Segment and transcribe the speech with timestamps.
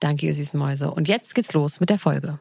[0.00, 0.90] Danke, ihr süßen Mäuse.
[0.90, 2.40] Und jetzt geht's los mit der Folge.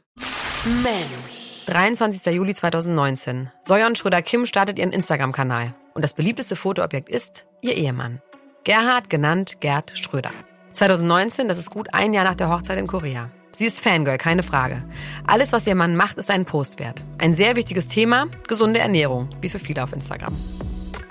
[0.83, 1.65] Mensch.
[1.67, 2.33] 23.
[2.33, 3.51] Juli 2019.
[3.63, 5.75] Soyon Schröder-Kim startet ihren Instagram-Kanal.
[5.93, 8.21] Und das beliebteste Fotoobjekt ist ihr Ehemann.
[8.63, 10.31] Gerhard, genannt Gerd Schröder.
[10.73, 13.29] 2019, das ist gut ein Jahr nach der Hochzeit in Korea.
[13.51, 14.83] Sie ist Fangirl, keine Frage.
[15.27, 17.03] Alles, was ihr Mann macht, ist einen Post wert.
[17.17, 20.35] Ein sehr wichtiges Thema, gesunde Ernährung, wie für viele auf Instagram.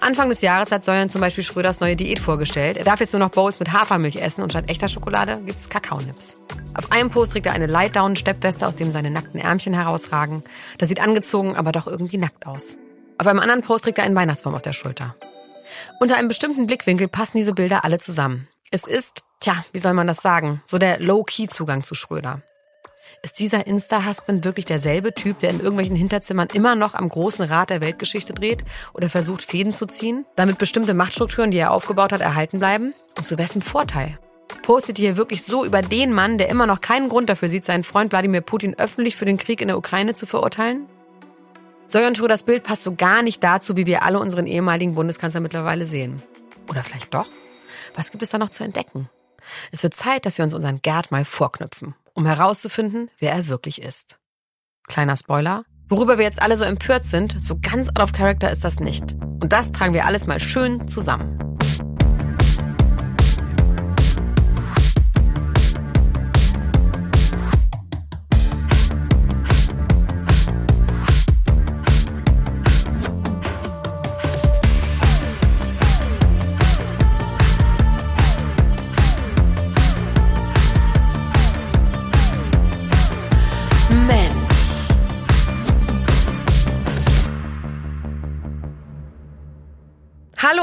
[0.09, 2.79] Anfang des Jahres hat Sojan zum Beispiel Schröders neue Diät vorgestellt.
[2.79, 5.69] Er darf jetzt nur noch Bowls mit Hafermilch essen und statt echter Schokolade gibt es
[5.69, 6.35] Kakaonips.
[6.73, 10.45] Auf einem Post trägt er eine Lightdown-Steppweste, aus dem seine nackten Ärmchen herausragen.
[10.79, 12.79] Das sieht angezogen, aber doch irgendwie nackt aus.
[13.19, 15.15] Auf einem anderen Post trägt er einen Weihnachtsbaum auf der Schulter.
[16.01, 18.49] Unter einem bestimmten Blickwinkel passen diese Bilder alle zusammen.
[18.71, 22.41] Es ist, tja, wie soll man das sagen, so der Low-Key-Zugang zu Schröder.
[23.23, 27.71] Ist dieser Insta-Husband wirklich derselbe Typ, der in irgendwelchen Hinterzimmern immer noch am großen Rad
[27.71, 28.63] der Weltgeschichte dreht
[28.95, 32.95] oder versucht, Fäden zu ziehen, damit bestimmte Machtstrukturen, die er aufgebaut hat, erhalten bleiben?
[33.17, 34.19] Und zu wessen Vorteil?
[34.63, 37.83] Postet ihr wirklich so über den Mann, der immer noch keinen Grund dafür sieht, seinen
[37.83, 40.87] Freund Wladimir Putin öffentlich für den Krieg in der Ukraine zu verurteilen?
[41.89, 45.87] Sojan das Bild passt so gar nicht dazu, wie wir alle unseren ehemaligen Bundeskanzler mittlerweile
[45.87, 46.23] sehen.
[46.69, 47.27] Oder vielleicht doch?
[47.95, 49.09] Was gibt es da noch zu entdecken?
[49.73, 53.81] Es wird Zeit, dass wir uns unseren Gerd mal vorknüpfen um herauszufinden, wer er wirklich
[53.81, 54.19] ist.
[54.89, 55.65] Kleiner Spoiler.
[55.89, 59.13] Worüber wir jetzt alle so empört sind, so ganz out of character ist das nicht.
[59.41, 61.58] Und das tragen wir alles mal schön zusammen.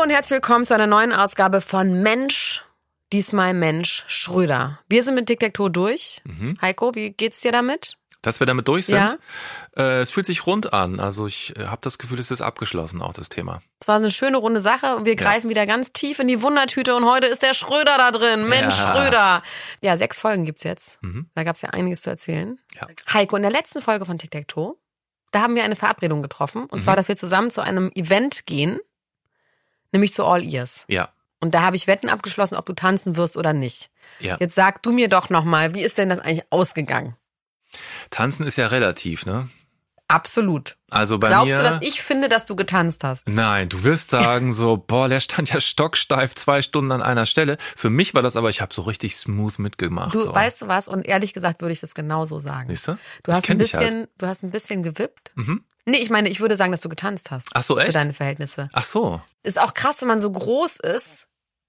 [0.05, 2.63] Und herzlich willkommen zu einer neuen Ausgabe von Mensch,
[3.11, 4.77] diesmal Mensch Schröder.
[4.87, 6.21] Wir sind mit Diktatur durch.
[6.25, 6.59] Mhm.
[6.61, 7.97] Heiko, wie geht's dir damit?
[8.21, 8.97] Dass wir damit durch sind?
[8.97, 9.15] Ja.
[9.75, 10.99] Äh, es fühlt sich rund an.
[10.99, 13.63] Also ich äh, habe das Gefühl, es ist abgeschlossen, auch das Thema.
[13.81, 15.49] Es war eine schöne runde Sache und wir greifen ja.
[15.49, 18.47] wieder ganz tief in die Wundertüte und heute ist der Schröder da drin.
[18.47, 18.91] Mensch, ja.
[18.91, 19.41] Schröder.
[19.81, 21.01] Ja, sechs Folgen gibt's jetzt.
[21.01, 21.31] Mhm.
[21.33, 22.59] Da gab's ja einiges zu erzählen.
[23.11, 24.75] Heiko, in der letzten Folge von Tic Tac Toe,
[25.31, 26.65] da haben wir eine Verabredung getroffen.
[26.65, 26.79] Und mhm.
[26.83, 28.79] zwar, dass wir zusammen zu einem Event gehen
[29.95, 30.85] nämlich zu All Ears.
[30.87, 31.09] Ja.
[31.41, 33.89] Und da habe ich Wetten abgeschlossen, ob du tanzen wirst oder nicht.
[34.19, 34.37] Ja.
[34.39, 37.15] Jetzt sag du mir doch nochmal, wie ist denn das eigentlich ausgegangen?
[38.09, 39.49] Tanzen ist ja relativ, ne?
[40.07, 40.77] Absolut.
[40.91, 43.27] Also bei Glaubst mir, du, dass ich finde, dass du getanzt hast?
[43.27, 47.57] Nein, du wirst sagen so, boah, der stand ja stocksteif zwei Stunden an einer Stelle.
[47.75, 50.13] Für mich war das aber, ich habe so richtig smooth mitgemacht.
[50.13, 50.35] Du so.
[50.35, 50.87] weißt du was?
[50.87, 52.69] Und ehrlich gesagt würde ich das genauso sagen.
[52.69, 52.97] Siehst du?
[53.23, 54.09] Du hast ein bisschen, halt.
[54.19, 55.31] du hast ein bisschen gewippt.
[55.35, 55.63] Mhm.
[55.85, 57.49] Nee, ich meine, ich würde sagen, dass du getanzt hast.
[57.53, 57.87] Ach so, echt?
[57.87, 58.69] Für deine Verhältnisse.
[58.73, 59.21] Ach so.
[59.43, 61.27] Ist auch krass, wenn man so groß ist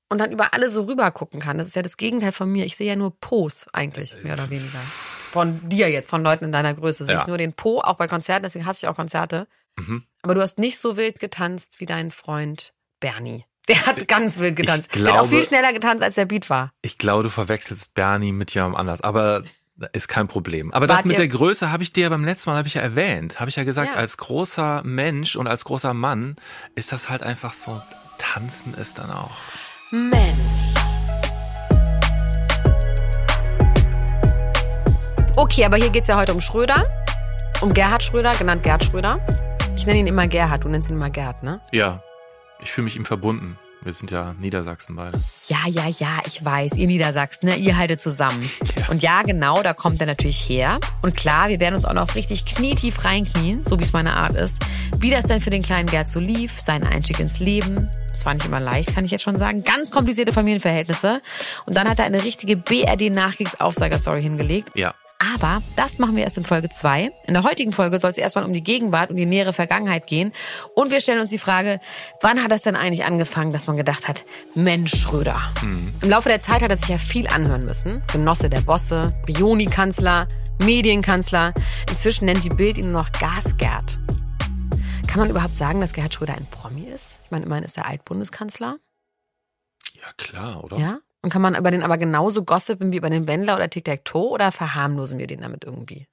[0.09, 1.59] und dann über alle so rüber gucken kann.
[1.59, 2.65] Das ist ja das Gegenteil von mir.
[2.65, 4.79] Ich sehe ja nur Pos eigentlich, mehr oder weniger.
[4.79, 7.05] Von dir jetzt, von Leuten in deiner Größe.
[7.05, 7.21] Sehe ja.
[7.21, 9.47] ich nur den Po, auch bei Konzerten, deswegen hasse ich auch Konzerte.
[9.79, 10.05] Mhm.
[10.23, 13.45] Aber du hast nicht so wild getanzt wie dein Freund Bernie.
[13.69, 14.87] Der hat ganz wild getanzt.
[14.87, 16.73] Ich glaube, der hat auch viel schneller getanzt, als der Beat war.
[16.83, 19.01] Ich glaube, du verwechselst Bernie mit jemandem anders.
[19.01, 19.43] Aber
[19.93, 20.73] ist kein Problem.
[20.73, 22.83] Aber Wart das mit der Größe habe ich dir beim letzten Mal habe ich ja
[22.83, 23.41] erwähnt.
[23.41, 23.97] Habe ich ja gesagt, ja.
[23.97, 26.37] als großer Mensch und als großer Mann
[26.75, 27.81] ist das halt einfach so,
[28.19, 29.37] tanzen ist dann auch.
[29.91, 30.75] Mensch.
[35.37, 36.83] Okay, aber hier geht es ja heute um Schröder.
[37.61, 39.21] Um Gerhard Schröder, genannt Gerd Schröder.
[39.77, 41.61] Ich nenne ihn immer Gerhard, du nennst ihn immer Gerd, ne?
[41.73, 42.03] Ja.
[42.63, 43.59] Ich fühle mich ihm verbunden.
[43.87, 45.17] Wir sind ja Niedersachsen beide.
[45.45, 47.55] Ja, ja, ja, ich weiß, ihr Niedersachsen, ne?
[47.55, 48.43] ihr haltet zusammen.
[48.77, 48.89] Ja.
[48.89, 50.81] Und ja, genau, da kommt er natürlich her.
[51.03, 54.35] Und klar, wir werden uns auch noch richtig knietief reinknien, so wie es meine Art
[54.35, 54.61] ist.
[54.99, 57.89] Wie das denn für den kleinen Gerd so lief, sein Einstieg ins Leben.
[58.11, 59.63] Das war nicht immer leicht, kann ich jetzt schon sagen.
[59.63, 61.23] Ganz komplizierte Familienverhältnisse.
[61.65, 64.73] Und dann hat er eine richtige BRD-Nachkriegsaufsager-Story hingelegt.
[64.75, 64.95] Ja.
[65.19, 67.11] Aber das machen wir erst in Folge 2.
[67.27, 70.33] In der heutigen Folge soll es erstmal um die Gegenwart und die nähere Vergangenheit gehen.
[70.75, 71.81] Und wir stellen uns die Frage,
[72.21, 74.25] wann hat das denn eigentlich angefangen, dass man gedacht hat,
[74.55, 75.41] Mensch, Schröder.
[75.63, 75.87] Mhm.
[76.03, 78.03] Im Laufe der Zeit hat er sich ja viel anhören müssen.
[78.13, 80.29] Genosse der Bosse, Bioni-Kanzler,
[80.63, 81.55] Medienkanzler.
[81.89, 83.99] Inzwischen nennt die Bild ihn nur noch Gasgerd.
[85.07, 87.21] Kann man überhaupt sagen, dass Gerhard Schröder ein Promi ist?
[87.25, 88.77] Ich meine, immerhin ist er Altbundeskanzler.
[89.95, 90.77] Ja, klar, oder?
[90.77, 90.99] Ja?
[91.27, 94.53] Und kann man über den aber genauso gossipen wie über den Wendler oder Tic-Tac-Toe oder
[94.53, 96.07] verharmlosen wir den damit irgendwie?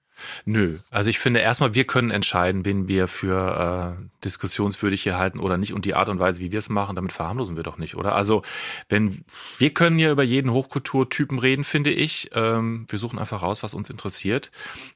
[0.43, 5.37] Nö, also ich finde erstmal, wir können entscheiden, wen wir für äh, diskussionswürdig hier halten
[5.37, 7.77] oder nicht und die Art und Weise, wie wir es machen, damit verharmlosen wir doch
[7.77, 8.15] nicht, oder?
[8.15, 8.41] Also
[8.89, 9.23] wenn
[9.59, 12.31] wir können ja über jeden Hochkulturtypen reden, finde ich.
[12.33, 14.49] Ähm, wir suchen einfach raus, was uns interessiert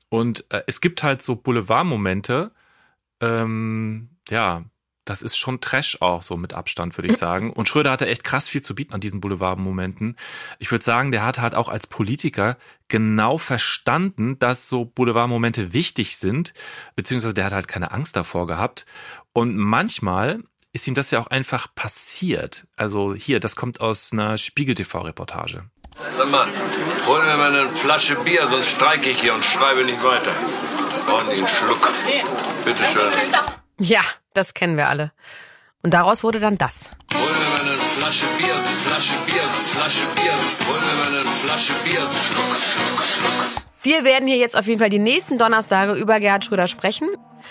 [0.10, 2.50] und äh, es gibt halt so Boulevardmomente,
[3.22, 4.64] ähm, ja,
[5.10, 7.52] das ist schon Trash auch so mit Abstand, würde ich sagen.
[7.52, 10.18] Und Schröder hatte echt krass viel zu bieten an diesen Boulevardmomenten.
[10.60, 12.58] Ich würde sagen, der hat halt auch als Politiker
[12.88, 16.54] genau verstanden, dass so Boulevardmomente wichtig sind,
[16.96, 18.86] beziehungsweise der hat halt keine Angst davor gehabt.
[19.34, 20.44] Und manchmal
[20.74, 22.68] ist ihm das ja auch einfach passiert.
[22.76, 25.64] Also hier, das kommt aus einer Spiegel-TV-Reportage.
[26.16, 26.48] Sag mal,
[27.08, 30.32] hol mir mal eine Flasche Bier, sonst streike ich hier und schreibe nicht weiter.
[31.08, 31.90] Ordentlich einen Schluck.
[32.66, 33.12] Bitteschön.
[33.80, 34.02] Ja,
[34.34, 35.12] das kennen wir alle.
[35.84, 36.90] Und daraus wurde dann das.
[37.14, 40.34] Hol mir mal eine Flasche Bier, Flasche Bier, Flasche Bier.
[40.68, 43.64] Hol mir mal eine Flasche Bier, Schluck, Schluck, Schluck.
[43.84, 47.08] Wir werden hier jetzt auf jeden Fall die nächsten Donnerstage über Gerhard Schröder sprechen.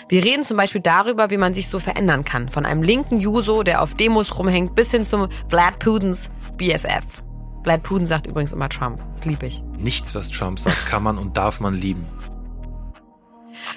[0.09, 2.49] Wir reden zum Beispiel darüber, wie man sich so verändern kann.
[2.49, 7.23] Von einem linken Juso, der auf Demos rumhängt, bis hin zum Vlad Putins BFF.
[7.63, 9.03] Vlad Putin sagt übrigens immer Trump.
[9.11, 9.61] Das liebe ich.
[9.77, 12.05] Nichts, was Trump sagt, kann man und darf man lieben.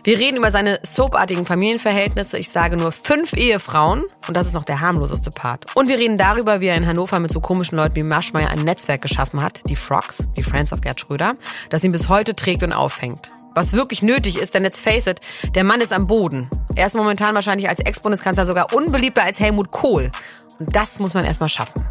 [0.04, 2.38] Wir reden über seine soapartigen Familienverhältnisse.
[2.38, 4.04] Ich sage nur fünf Ehefrauen.
[4.26, 5.74] Und das ist noch der harmloseste Part.
[5.74, 8.60] Und wir reden darüber, wie er in Hannover mit so komischen Leuten wie Maschmeyer ein
[8.60, 11.36] Netzwerk geschaffen hat, die Frogs, die Friends of Gerd Schröder,
[11.70, 13.28] das ihn bis heute trägt und auffängt.
[13.54, 15.20] Was wirklich nötig ist, denn let's face it,
[15.54, 16.48] der Mann ist am Boden.
[16.76, 20.10] Er ist momentan wahrscheinlich als Ex-Bundeskanzler sogar unbeliebter als Helmut Kohl.
[20.58, 21.84] Und das muss man erstmal schaffen.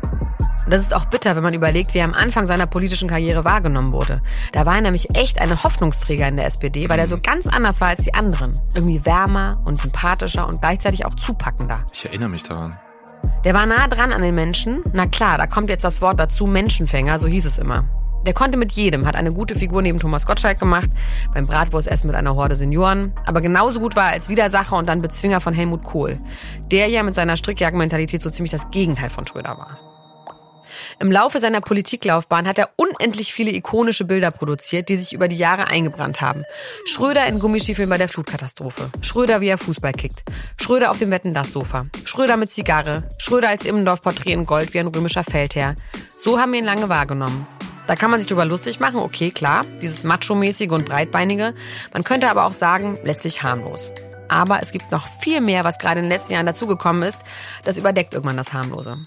[0.69, 3.44] Und das ist auch bitter, wenn man überlegt, wie er am Anfang seiner politischen Karriere
[3.44, 4.21] wahrgenommen wurde.
[4.51, 7.81] Da war er nämlich echt ein Hoffnungsträger in der SPD, weil er so ganz anders
[7.81, 8.56] war als die anderen.
[8.75, 11.88] Irgendwie wärmer und sympathischer und gleichzeitig auch zupackender.
[11.92, 12.77] Ich erinnere mich daran.
[13.45, 14.83] Der war nah dran an den Menschen.
[14.94, 17.86] Na klar, da kommt jetzt das Wort dazu, Menschenfänger, so hieß es immer.
[18.27, 20.92] Der konnte mit jedem, hat eine gute Figur neben Thomas Gottschalk gemacht,
[21.33, 25.01] beim Bratwurstessen mit einer Horde Senioren, aber genauso gut war er als Widersacher und dann
[25.01, 26.19] Bezwinger von Helmut Kohl,
[26.69, 29.88] der ja mit seiner Strickjagdmentalität so ziemlich das Gegenteil von Schröder war.
[31.01, 35.38] Im Laufe seiner Politiklaufbahn hat er unendlich viele ikonische Bilder produziert, die sich über die
[35.38, 36.44] Jahre eingebrannt haben.
[36.84, 38.90] Schröder in Gummistiefeln bei der Flutkatastrophe.
[39.01, 40.24] Schröder, wie er Fußball kickt.
[40.60, 41.86] Schröder auf dem Wetten-Das-Sofa.
[42.04, 43.07] Schröder mit Zigarre.
[43.18, 45.75] Schröder als Immendorf-Porträt in Gold wie ein römischer Feldherr.
[46.18, 47.48] So haben wir ihn lange wahrgenommen.
[47.88, 51.56] Da kann man sich drüber lustig machen, okay, klar, dieses Macho-mäßige und breitbeinige.
[51.94, 53.94] Man könnte aber auch sagen, letztlich harmlos.
[54.28, 57.19] Aber es gibt noch viel mehr, was gerade in den letzten Jahren dazugekommen ist.
[57.63, 58.98] Das überdeckt irgendwann das Harmlose.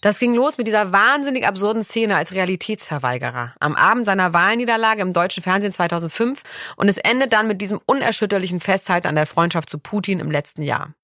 [0.00, 5.12] Das ging los mit dieser wahnsinnig absurden Szene als Realitätsverweigerer am Abend seiner Wahlniederlage im
[5.12, 6.42] deutschen Fernsehen 2005
[6.76, 10.62] und es endet dann mit diesem unerschütterlichen Festhalten an der Freundschaft zu Putin im letzten
[10.62, 10.94] Jahr.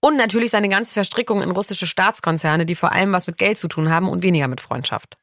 [0.00, 3.68] Und natürlich seine ganze Verstrickung in russische Staatskonzerne, die vor allem was mit Geld zu
[3.68, 5.16] tun haben und weniger mit Freundschaft.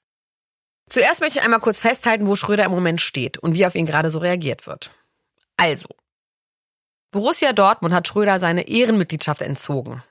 [0.89, 3.85] Zuerst möchte ich einmal kurz festhalten, wo Schröder im Moment steht und wie auf ihn
[3.85, 4.93] gerade so reagiert wird.
[5.55, 5.87] Also,
[7.11, 10.03] Borussia Dortmund hat Schröder seine Ehrenmitgliedschaft entzogen.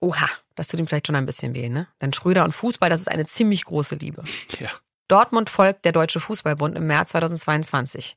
[0.00, 1.86] Oha, das tut ihm vielleicht schon ein bisschen weh, ne?
[2.00, 4.24] Denn Schröder und Fußball, das ist eine ziemlich große Liebe.
[4.58, 4.68] Ja.
[5.10, 8.16] Dortmund folgt der Deutsche Fußballbund im März 2022.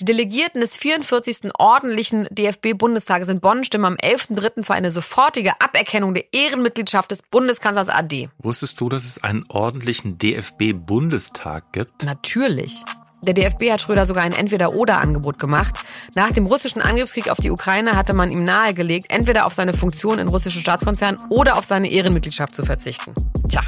[0.00, 1.50] Die Delegierten des 44.
[1.58, 4.64] ordentlichen DFB-Bundestages in Bonn stimmen am 11.3.
[4.64, 8.30] für eine sofortige Aberkennung der Ehrenmitgliedschaft des Bundeskanzlers AD.
[8.38, 12.04] Wusstest du, dass es einen ordentlichen DFB-Bundestag gibt?
[12.04, 12.84] Natürlich.
[13.22, 15.74] Der DFB hat Schröder sogar ein Entweder-Oder-Angebot gemacht.
[16.14, 20.18] Nach dem russischen Angriffskrieg auf die Ukraine hatte man ihm nahegelegt, entweder auf seine Funktion
[20.18, 23.14] in russischen Staatskonzernen oder auf seine Ehrenmitgliedschaft zu verzichten.
[23.48, 23.62] Tja,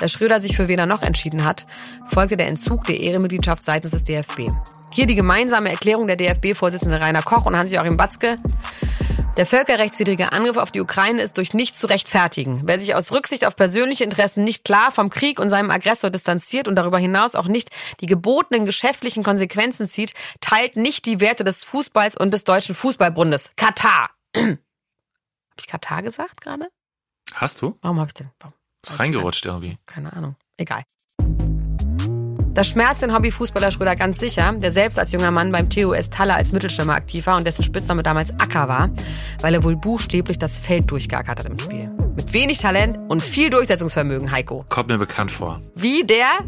[0.00, 1.66] da Schröder sich für weder noch entschieden hat,
[2.06, 4.50] folgte der Entzug der Ehrenmitgliedschaft seitens des DFB.
[4.90, 8.36] Hier die gemeinsame Erklärung der DFB-Vorsitzende Rainer Koch und Hans-Joachim Batzke.
[9.38, 12.60] Der völkerrechtswidrige Angriff auf die Ukraine ist durch nichts zu rechtfertigen.
[12.64, 16.68] Wer sich aus Rücksicht auf persönliche Interessen nicht klar vom Krieg und seinem Aggressor distanziert
[16.68, 17.70] und darüber hinaus auch nicht
[18.00, 23.52] die gebotenen geschäftlichen Konsequenzen zieht, teilt nicht die Werte des Fußballs und des Deutschen Fußballbundes.
[23.56, 24.10] Katar.
[24.36, 24.58] Habe
[25.58, 26.68] ich Katar gesagt gerade?
[27.34, 27.78] Hast du?
[27.80, 28.30] Warum habe ich denn?
[28.38, 28.54] Warum?
[28.82, 29.78] Ist reingerutscht irgendwie.
[29.86, 30.36] Keine Ahnung.
[30.58, 30.82] Egal.
[32.54, 36.34] Das schmerzt den Hobbyfußballer Schröder ganz sicher, der selbst als junger Mann beim TUS Talle
[36.34, 38.90] als Mittelstürmer aktiv war und dessen Spitzname damals Acker war,
[39.40, 41.90] weil er wohl buchstäblich das Feld durchgeackert hat im Spiel.
[42.14, 44.66] Mit wenig Talent und viel Durchsetzungsvermögen, Heiko.
[44.68, 45.62] Kommt mir bekannt vor.
[45.74, 46.40] Wie der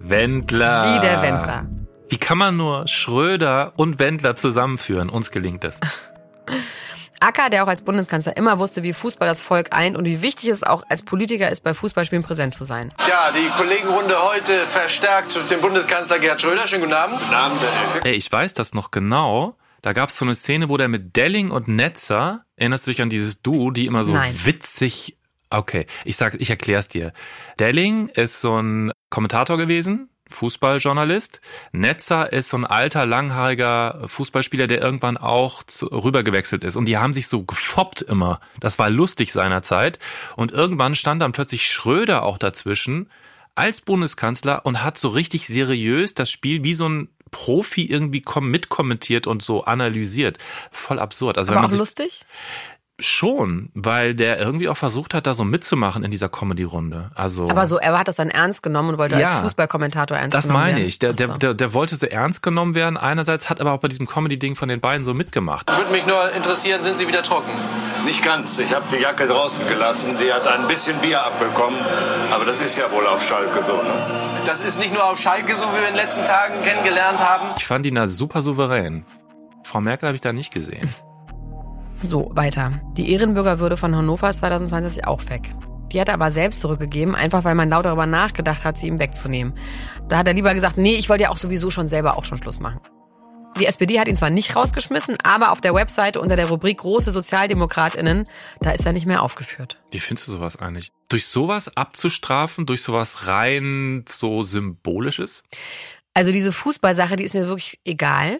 [0.00, 0.84] Wendler.
[0.84, 1.66] Wie der Wendler.
[2.10, 5.08] Wie kann man nur Schröder und Wendler zusammenführen?
[5.08, 5.80] Uns gelingt es.
[7.20, 10.48] Acker, der auch als Bundeskanzler immer wusste, wie Fußball das Volk eint und wie wichtig
[10.48, 12.88] es auch als Politiker ist, bei Fußballspielen präsent zu sein.
[12.98, 16.66] Tja, die Kollegenrunde heute verstärkt durch den Bundeskanzler Gerhard Schröder.
[16.66, 17.18] Schönen guten Abend.
[17.18, 17.60] Guten Abend.
[18.04, 19.56] Ey, ich weiß das noch genau.
[19.82, 23.02] Da gab es so eine Szene, wo der mit Delling und Netzer, erinnerst du dich
[23.02, 24.34] an dieses Duo, die immer so Nein.
[24.44, 25.14] witzig
[25.50, 27.12] Okay, ich sag, ich erklär's dir.
[27.58, 31.40] Delling ist so ein Kommentator gewesen Fußballjournalist.
[31.72, 36.76] Netzer ist so ein alter, langhaariger Fußballspieler, der irgendwann auch zu, rübergewechselt ist.
[36.76, 38.40] Und die haben sich so gefoppt immer.
[38.60, 39.98] Das war lustig seinerzeit.
[40.36, 43.10] Und irgendwann stand dann plötzlich Schröder auch dazwischen
[43.54, 49.26] als Bundeskanzler und hat so richtig seriös das Spiel wie so ein Profi irgendwie mitkommentiert
[49.26, 50.38] und so analysiert.
[50.70, 51.38] Voll absurd.
[51.38, 52.22] Also Aber wenn man auch lustig?
[53.00, 57.12] Schon, weil der irgendwie auch versucht hat, da so mitzumachen in dieser Comedy-Runde.
[57.14, 60.34] Also, aber so, er hat das dann ernst genommen und wollte ja, als Fußballkommentator ernst
[60.34, 60.72] das genommen werden.
[60.72, 60.98] Das meine ich.
[60.98, 62.96] Der, der, der, der wollte so ernst genommen werden.
[62.96, 65.70] Einerseits hat aber auch bei diesem Comedy-Ding von den beiden so mitgemacht.
[65.76, 67.52] Würde mich nur interessieren, sind Sie wieder trocken?
[68.04, 68.58] Nicht ganz.
[68.58, 70.16] Ich habe die Jacke draußen gelassen.
[70.20, 71.78] Die hat ein bisschen Bier abbekommen.
[72.32, 73.76] Aber das ist ja wohl auf Schalke so.
[73.76, 74.42] Ne?
[74.44, 77.50] Das ist nicht nur auf Schalke so, wie wir in den letzten Tagen kennengelernt haben.
[77.58, 79.04] Ich fand ihn da super souverän.
[79.62, 80.92] Frau Merkel habe ich da nicht gesehen.
[82.00, 82.80] So, weiter.
[82.96, 85.54] Die Ehrenbürgerwürde von Hannover ist 2020 auch weg.
[85.92, 88.98] Die hat er aber selbst zurückgegeben, einfach weil man laut darüber nachgedacht hat, sie ihm
[88.98, 89.54] wegzunehmen.
[90.08, 92.38] Da hat er lieber gesagt, nee, ich wollte ja auch sowieso schon selber auch schon
[92.38, 92.80] Schluss machen.
[93.58, 97.10] Die SPD hat ihn zwar nicht rausgeschmissen, aber auf der Webseite unter der Rubrik Große
[97.10, 98.24] SozialdemokratInnen,
[98.60, 99.80] da ist er nicht mehr aufgeführt.
[99.90, 100.92] Wie findest du sowas eigentlich?
[101.08, 105.42] Durch sowas abzustrafen, durch sowas rein so Symbolisches?
[106.14, 108.38] Also diese Fußballsache, die ist mir wirklich egal.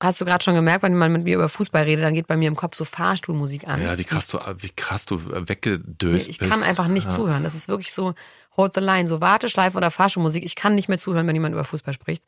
[0.00, 2.36] Hast du gerade schon gemerkt, wenn man mit mir über Fußball redet, dann geht bei
[2.36, 3.82] mir im Kopf so Fahrstuhlmusik an.
[3.82, 6.42] Ja, wie krass du, wie krass du weggedöst ich bist.
[6.42, 7.10] Ich kann einfach nicht ja.
[7.10, 7.42] zuhören.
[7.42, 8.14] Das ist wirklich so
[8.56, 10.44] hold the line, so Warteschleife oder Fahrstuhlmusik.
[10.44, 12.22] Ich kann nicht mehr zuhören, wenn jemand über Fußball spricht.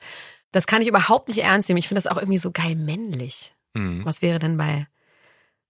[0.51, 1.79] Das kann ich überhaupt nicht ernst nehmen.
[1.79, 3.55] Ich finde das auch irgendwie so geil männlich.
[3.75, 4.05] Mhm.
[4.05, 4.89] Was wäre denn bei,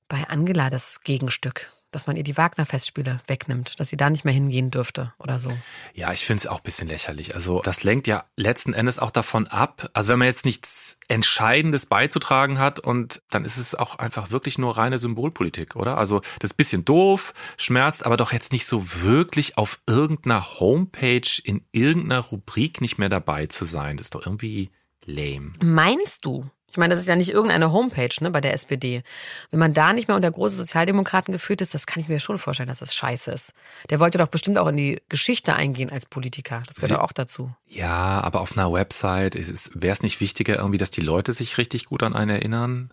[0.09, 1.71] bei Angela das Gegenstück?
[1.91, 5.53] Dass man ihr die Wagner-Festspiele wegnimmt, dass sie da nicht mehr hingehen dürfte oder so.
[5.95, 7.35] Ja, ich finde es auch ein bisschen lächerlich.
[7.35, 9.91] Also das lenkt ja letzten Endes auch davon ab.
[9.93, 14.59] Also wenn man jetzt nichts Entscheidendes beizutragen hat und dann ist es auch einfach wirklich
[14.59, 15.99] nur reine Symbolpolitik, oder?
[15.99, 20.61] Also das ist ein bisschen doof, schmerzt, aber doch jetzt nicht so wirklich auf irgendeiner
[20.61, 23.97] Homepage in irgendeiner Rubrik nicht mehr dabei zu sein.
[23.97, 24.71] Das ist doch irgendwie
[25.05, 25.53] lame.
[25.63, 26.49] Meinst du?
[26.71, 29.03] Ich meine, das ist ja nicht irgendeine Homepage ne, bei der SPD.
[29.51, 32.39] Wenn man da nicht mehr unter große Sozialdemokraten geführt ist, das kann ich mir schon
[32.39, 33.53] vorstellen, dass das scheiße ist.
[33.91, 36.63] Der wollte doch bestimmt auch in die Geschichte eingehen als Politiker.
[36.67, 37.53] Das gehört Sie, auch dazu.
[37.67, 39.35] Ja, aber auf einer Website
[39.75, 42.93] wäre es nicht wichtiger, irgendwie, dass die Leute sich richtig gut an einen erinnern?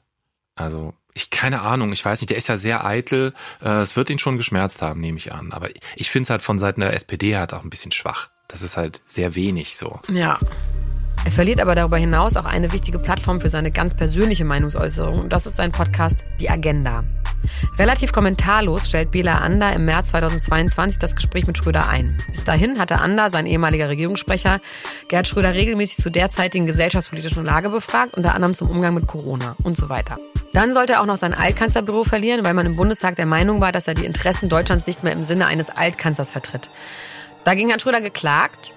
[0.56, 3.34] Also, ich keine Ahnung, ich weiß nicht, der ist ja sehr eitel.
[3.62, 5.52] Äh, es wird ihn schon geschmerzt haben, nehme ich an.
[5.52, 8.30] Aber ich finde es halt von Seiten der SPD halt auch ein bisschen schwach.
[8.48, 10.00] Das ist halt sehr wenig so.
[10.10, 10.40] Ja.
[11.28, 15.34] Er verliert aber darüber hinaus auch eine wichtige Plattform für seine ganz persönliche Meinungsäußerung und
[15.34, 17.04] das ist sein Podcast Die Agenda.
[17.78, 22.16] Relativ kommentarlos stellt Bela Ander im März 2022 das Gespräch mit Schröder ein.
[22.30, 24.62] Bis dahin hatte Ander, sein ehemaliger Regierungssprecher,
[25.10, 29.76] Gerd Schröder regelmäßig zu derzeitigen gesellschaftspolitischen Lage befragt, unter anderem zum Umgang mit Corona und
[29.76, 30.16] so weiter.
[30.54, 33.74] Dann sollte er auch noch sein Altkanzlerbüro verlieren, weil man im Bundestag der Meinung war,
[33.74, 36.70] dass er die Interessen Deutschlands nicht mehr im Sinne eines Altkanzlers vertritt.
[37.44, 38.72] Dagegen hat Schröder geklagt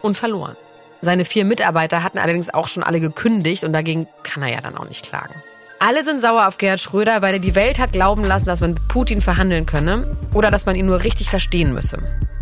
[0.00, 0.56] und verloren.
[1.00, 4.76] Seine vier Mitarbeiter hatten allerdings auch schon alle gekündigt und dagegen kann er ja dann
[4.76, 5.34] auch nicht klagen.
[5.80, 8.74] Alle sind sauer auf Gerhard Schröder, weil er die Welt hat glauben lassen, dass man
[8.74, 11.98] mit Putin verhandeln könne oder dass man ihn nur richtig verstehen müsse.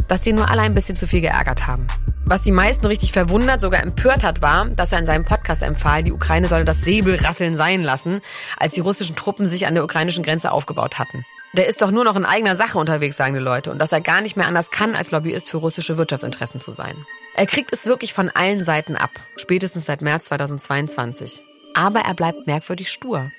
[0.09, 1.87] Dass sie nur alle ein bisschen zu viel geärgert haben.
[2.25, 6.03] Was die meisten richtig verwundert, sogar empört hat, war, dass er in seinem Podcast empfahl,
[6.03, 8.21] die Ukraine solle das Säbelrasseln sein lassen,
[8.59, 11.25] als die russischen Truppen sich an der ukrainischen Grenze aufgebaut hatten.
[11.57, 14.03] Der ist doch nur noch in eigener Sache unterwegs, sagen die Leute, und dass er
[14.03, 16.95] gar nicht mehr anders kann, als Lobbyist für russische Wirtschaftsinteressen zu sein.
[17.35, 21.43] Er kriegt es wirklich von allen Seiten ab, spätestens seit März 2022.
[21.73, 23.31] Aber er bleibt merkwürdig stur.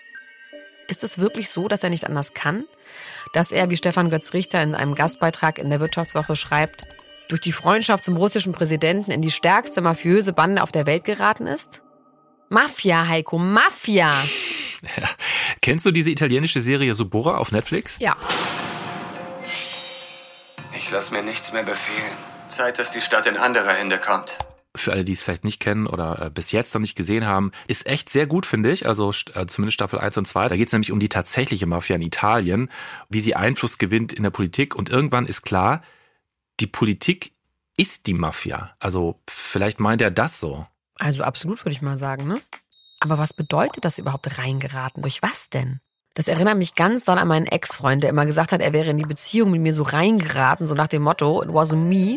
[0.88, 2.66] Ist es wirklich so, dass er nicht anders kann?
[3.34, 6.88] Dass er, wie Stefan Götz Richter in einem Gastbeitrag in der Wirtschaftswoche schreibt,
[7.28, 11.46] durch die Freundschaft zum russischen Präsidenten in die stärkste mafiöse Bande auf der Welt geraten
[11.46, 11.84] ist?
[12.50, 14.12] Mafia, Heiko, Mafia!
[14.82, 15.10] Ja.
[15.62, 18.00] Kennst du diese italienische Serie Subora auf Netflix?
[18.00, 18.16] Ja.
[20.76, 22.18] Ich lass mir nichts mehr befehlen.
[22.48, 24.38] Zeit, dass die Stadt in andere Hände kommt.
[24.76, 27.52] Für alle, die es vielleicht nicht kennen oder äh, bis jetzt noch nicht gesehen haben,
[27.68, 28.88] ist echt sehr gut, finde ich.
[28.88, 30.50] Also äh, zumindest Staffel 1 und 2.
[30.50, 32.70] Da geht es nämlich um die tatsächliche Mafia in Italien,
[33.10, 34.76] wie sie Einfluss gewinnt in der Politik.
[34.76, 35.82] Und irgendwann ist klar,
[36.60, 37.34] die Politik
[37.76, 38.76] ist die Mafia.
[38.80, 40.68] Also vielleicht meint er das so.
[41.00, 42.40] Also absolut, würde ich mal sagen, ne?
[43.00, 45.02] Aber was bedeutet das überhaupt reingeraten?
[45.02, 45.80] Durch was denn?
[46.18, 48.98] Das erinnert mich ganz doll an meinen Ex-Freund, der immer gesagt hat, er wäre in
[48.98, 52.14] die Beziehung mit mir so reingeraten, so nach dem Motto, it wasn't me.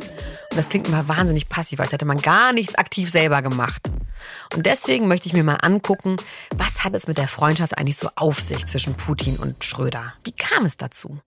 [0.51, 3.91] Und das klingt immer wahnsinnig passiv, als hätte man gar nichts aktiv selber gemacht.
[4.55, 6.17] Und deswegen möchte ich mir mal angucken,
[6.57, 10.15] was hat es mit der Freundschaft eigentlich so auf sich zwischen Putin und Schröder?
[10.25, 11.19] Wie kam es dazu?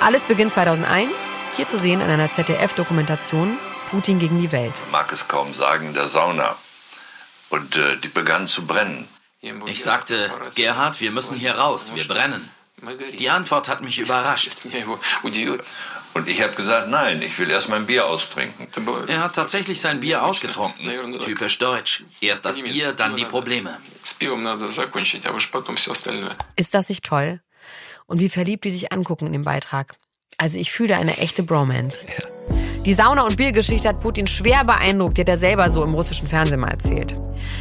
[0.00, 1.10] Alles beginnt 2001,
[1.56, 3.58] hier zu sehen in einer ZDF-Dokumentation
[3.94, 4.74] Putin gegen die Welt.
[4.90, 6.56] Man mag es kaum sagen, der Sauna.
[7.48, 9.06] Und äh, die begann zu brennen.
[9.66, 12.50] Ich sagte, Gerhard, wir müssen hier raus, wir brennen.
[13.20, 14.62] Die Antwort hat mich überrascht.
[16.14, 18.66] Und ich habe gesagt, nein, ich will erst mein Bier austrinken.
[19.06, 21.20] Er hat tatsächlich sein Bier ausgetrunken.
[21.20, 22.02] Typisch deutsch.
[22.20, 23.78] Erst das Bier, dann die Probleme.
[26.56, 27.40] Ist das nicht toll?
[28.06, 29.94] Und wie verliebt die sich angucken in dem Beitrag.
[30.36, 32.08] Also ich fühle eine echte Bromance.
[32.08, 32.53] Ja.
[32.84, 36.28] Die Sauna- und Biergeschichte hat Putin schwer beeindruckt, die hat er selber so im russischen
[36.28, 37.16] Fernsehen mal erzählt.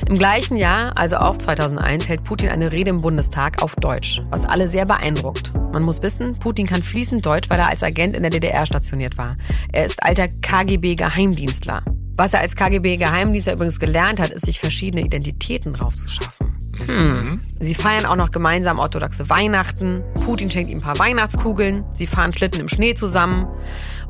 [0.10, 4.44] Im gleichen Jahr, also auch 2001, hält Putin eine Rede im Bundestag auf Deutsch, was
[4.44, 5.54] alle sehr beeindruckt.
[5.72, 9.18] Man muss wissen, Putin kann fließend Deutsch, weil er als Agent in der DDR stationiert
[9.18, 9.38] war.
[9.72, 11.84] Er ist alter KGB-Geheimdienstler.
[12.18, 16.43] Was er als KGB-Geheimdienstler übrigens gelernt hat, ist, sich verschiedene Identitäten draufzuschaffen.
[16.86, 17.38] Hm.
[17.60, 20.04] Sie feiern auch noch gemeinsam orthodoxe Weihnachten.
[20.26, 21.86] Putin schenkt ihm ein paar Weihnachtskugeln.
[21.94, 23.48] Sie fahren Schlitten im Schnee zusammen.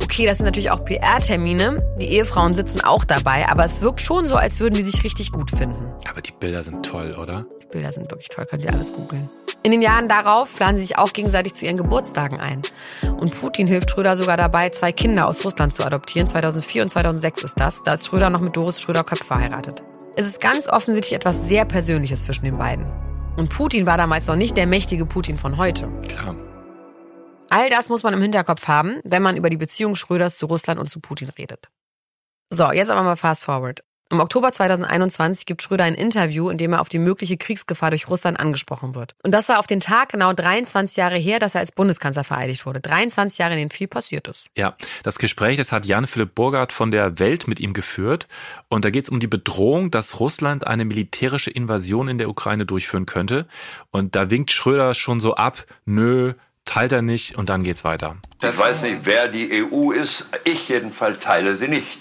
[0.01, 1.83] Okay, das sind natürlich auch PR-Termine.
[1.99, 5.31] Die Ehefrauen sitzen auch dabei, aber es wirkt schon so, als würden die sich richtig
[5.31, 5.85] gut finden.
[6.09, 7.45] Aber die Bilder sind toll, oder?
[7.61, 9.29] Die Bilder sind wirklich toll, könnt ihr alles googeln.
[9.65, 12.61] In den Jahren darauf planen sie sich auch gegenseitig zu ihren Geburtstagen ein.
[13.17, 16.27] Und Putin hilft Schröder sogar dabei, zwei Kinder aus Russland zu adoptieren.
[16.27, 17.81] 2004 und 2006 ist das.
[17.83, 19.81] Da ist Schröder noch mit Doris Schröder-Köpf verheiratet.
[20.15, 22.85] Es ist ganz offensichtlich etwas sehr Persönliches zwischen den beiden.
[23.35, 25.89] Und Putin war damals noch nicht der mächtige Putin von heute.
[26.07, 26.35] Klar.
[27.49, 30.79] All das muss man im Hinterkopf haben, wenn man über die Beziehung Schröders zu Russland
[30.79, 31.67] und zu Putin redet.
[32.49, 33.83] So, jetzt aber mal fast forward.
[34.13, 38.07] Im Oktober 2021 gibt Schröder ein Interview, in dem er auf die mögliche Kriegsgefahr durch
[38.07, 39.15] Russland angesprochen wird.
[39.23, 42.67] Und das war auf den Tag genau 23 Jahre her, dass er als Bundeskanzler vereidigt
[42.67, 42.79] wurde.
[42.79, 44.49] 23 Jahre, in denen viel passiert ist.
[44.55, 48.27] Ja, das Gespräch, das hat Jan-Philipp Burgard von der Welt mit ihm geführt.
[48.69, 52.67] Und da geht es um die Bedrohung, dass Russland eine militärische Invasion in der Ukraine
[52.67, 53.47] durchführen könnte.
[53.89, 56.33] Und da winkt Schröder schon so ab, nö,
[56.65, 58.17] teilt er nicht und dann geht's weiter.
[58.43, 60.27] Ich weiß nicht, wer die EU ist.
[60.43, 61.97] Ich jedenfalls teile sie nicht.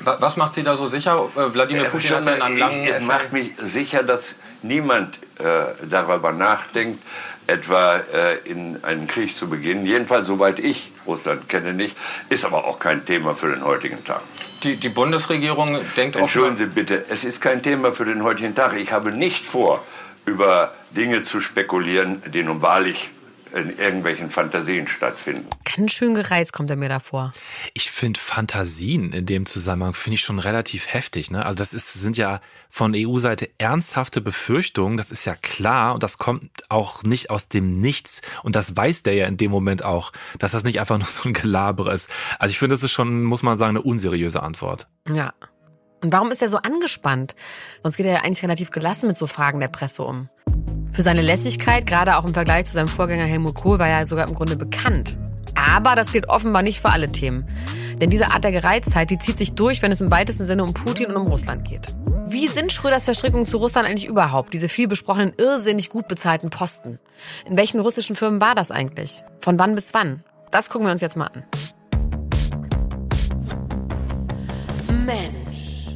[0.00, 1.28] Was macht Sie da so sicher?
[1.36, 2.86] Äh, Wladimir Putin hat ja einen langen...
[2.86, 7.02] Es macht mich sicher, dass niemand äh, darüber nachdenkt,
[7.46, 9.86] etwa äh, in einen Krieg zu beginnen.
[9.86, 11.96] Jedenfalls, soweit ich Russland kenne, nicht.
[12.28, 14.20] Ist aber auch kein Thema für den heutigen Tag.
[14.62, 16.22] Die, die Bundesregierung denkt auch...
[16.22, 18.74] Entschuldigen Sie bitte, es ist kein Thema für den heutigen Tag.
[18.74, 19.84] Ich habe nicht vor,
[20.24, 23.10] über Dinge zu spekulieren, die nun wahrlich
[23.54, 25.46] in irgendwelchen Fantasien stattfinden.
[25.76, 27.32] Ganz schön gereizt kommt er mir davor.
[27.74, 31.30] Ich finde Fantasien in dem Zusammenhang finde ich schon relativ heftig.
[31.30, 31.44] Ne?
[31.44, 36.18] Also das ist, sind ja von EU-Seite ernsthafte Befürchtungen, das ist ja klar und das
[36.18, 40.12] kommt auch nicht aus dem Nichts und das weiß der ja in dem Moment auch,
[40.38, 42.10] dass das nicht einfach nur so ein Gelaber ist.
[42.38, 44.88] Also ich finde, das ist schon, muss man sagen, eine unseriöse Antwort.
[45.12, 45.32] Ja.
[46.02, 47.34] Und warum ist er so angespannt?
[47.82, 50.28] Sonst geht er ja eigentlich relativ gelassen mit so Fragen der Presse um.
[50.96, 54.26] Für seine Lässigkeit, gerade auch im Vergleich zu seinem Vorgänger Helmut Kohl, war er sogar
[54.26, 55.14] im Grunde bekannt.
[55.54, 57.46] Aber das gilt offenbar nicht für alle Themen.
[58.00, 60.72] Denn diese Art der Gereiztheit, die zieht sich durch, wenn es im weitesten Sinne um
[60.72, 61.94] Putin und um Russland geht.
[62.28, 64.54] Wie sind Schröders Verstrickungen zu Russland eigentlich überhaupt?
[64.54, 66.98] Diese viel besprochenen, irrsinnig gut bezahlten Posten.
[67.44, 69.22] In welchen russischen Firmen war das eigentlich?
[69.40, 70.24] Von wann bis wann?
[70.50, 71.44] Das gucken wir uns jetzt mal an.
[75.04, 75.94] Mensch.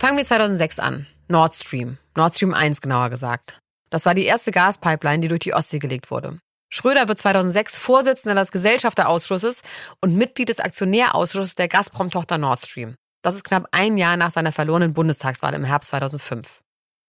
[0.00, 1.06] Fangen wir 2006 an.
[1.28, 1.98] Nord Stream.
[2.16, 3.59] Nord Stream 1 genauer gesagt.
[3.90, 6.38] Das war die erste Gaspipeline, die durch die Ostsee gelegt wurde.
[6.72, 9.62] Schröder wird 2006 Vorsitzender des Gesellschafterausschusses
[10.00, 12.94] und Mitglied des Aktionärausschusses der Gazprom-Tochter Nord Stream.
[13.22, 16.60] Das ist knapp ein Jahr nach seiner verlorenen Bundestagswahl im Herbst 2005.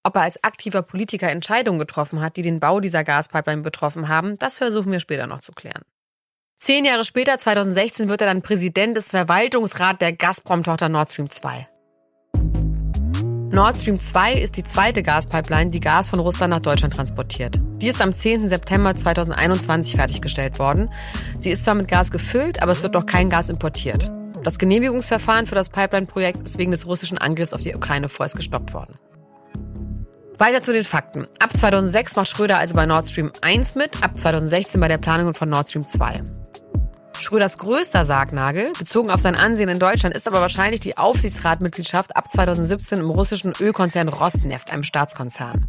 [0.03, 4.37] Ob er als aktiver Politiker Entscheidungen getroffen hat, die den Bau dieser Gaspipeline betroffen haben,
[4.39, 5.83] das versuchen wir später noch zu klären.
[6.59, 11.67] Zehn Jahre später, 2016, wird er dann Präsident des Verwaltungsrats der Gazprom-Tochter Nord Stream 2.
[13.51, 17.59] Nord Stream 2 ist die zweite Gaspipeline, die Gas von Russland nach Deutschland transportiert.
[17.81, 18.47] Die ist am 10.
[18.47, 20.89] September 2021 fertiggestellt worden.
[21.37, 24.09] Sie ist zwar mit Gas gefüllt, aber es wird noch kein Gas importiert.
[24.43, 28.73] Das Genehmigungsverfahren für das Pipeline-Projekt ist wegen des russischen Angriffs auf die Ukraine vorerst gestoppt
[28.73, 28.97] worden.
[30.37, 31.27] Weiter zu den Fakten.
[31.39, 35.33] Ab 2006 macht Schröder also bei Nord Stream 1 mit, ab 2016 bei der Planung
[35.33, 36.21] von Nord Stream 2.
[37.21, 42.31] Schröders größter Sargnagel, bezogen auf sein Ansehen in Deutschland, ist aber wahrscheinlich die Aufsichtsratmitgliedschaft ab
[42.31, 45.67] 2017 im russischen Ölkonzern Rosneft, einem Staatskonzern.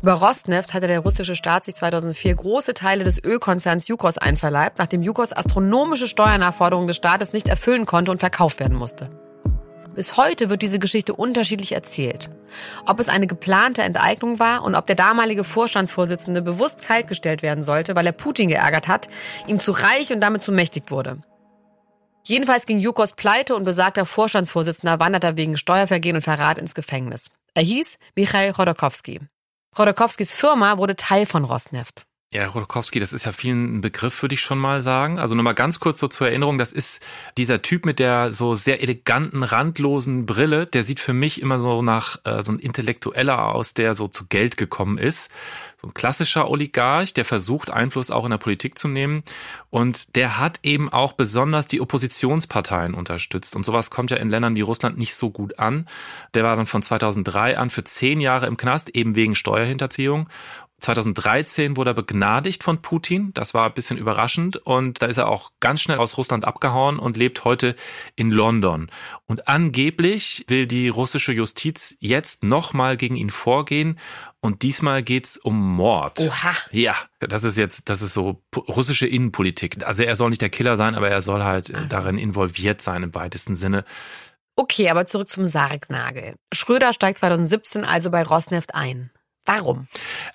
[0.00, 5.02] Über Rosneft hatte der russische Staat sich 2004 große Teile des Ölkonzerns Yukos einverleibt, nachdem
[5.02, 9.10] Yukos astronomische Steuernachforderungen des Staates nicht erfüllen konnte und verkauft werden musste.
[9.94, 12.30] Bis heute wird diese Geschichte unterschiedlich erzählt.
[12.86, 17.94] Ob es eine geplante Enteignung war und ob der damalige Vorstandsvorsitzende bewusst kaltgestellt werden sollte,
[17.94, 19.08] weil er Putin geärgert hat,
[19.46, 21.18] ihm zu reich und damit zu mächtig wurde.
[22.24, 27.30] Jedenfalls ging Jukos pleite und besagter Vorstandsvorsitzender wanderte wegen Steuervergehen und Verrat ins Gefängnis.
[27.54, 29.20] Er hieß Michail Chodorkowski.
[29.76, 32.04] Chodorkowskis Firma wurde Teil von Rosneft.
[32.34, 35.18] Ja, Rodokowski, das ist ja vielen ein Begriff, würde ich schon mal sagen.
[35.18, 37.04] Also nur mal ganz kurz so zur Erinnerung, das ist
[37.36, 41.82] dieser Typ mit der so sehr eleganten, randlosen Brille, der sieht für mich immer so
[41.82, 45.30] nach äh, so ein Intellektueller aus, der so zu Geld gekommen ist.
[45.82, 49.24] So ein klassischer Oligarch, der versucht, Einfluss auch in der Politik zu nehmen.
[49.68, 53.56] Und der hat eben auch besonders die Oppositionsparteien unterstützt.
[53.56, 55.88] Und sowas kommt ja in Ländern wie Russland nicht so gut an.
[56.34, 60.28] Der war dann von 2003 an für zehn Jahre im Knast, eben wegen Steuerhinterziehung.
[60.82, 63.32] 2013 wurde er begnadigt von Putin.
[63.34, 64.56] Das war ein bisschen überraschend.
[64.56, 67.76] Und da ist er auch ganz schnell aus Russland abgehauen und lebt heute
[68.16, 68.90] in London.
[69.26, 73.98] Und angeblich will die russische Justiz jetzt nochmal gegen ihn vorgehen.
[74.40, 76.18] Und diesmal geht's um Mord.
[76.18, 76.52] Oha.
[76.72, 79.86] Ja, das ist jetzt, das ist so russische Innenpolitik.
[79.86, 81.86] Also er soll nicht der Killer sein, aber er soll halt also.
[81.88, 83.84] darin involviert sein im weitesten Sinne.
[84.56, 86.34] Okay, aber zurück zum Sargnagel.
[86.52, 89.10] Schröder steigt 2017 also bei Rosneft ein.
[89.44, 89.88] Warum?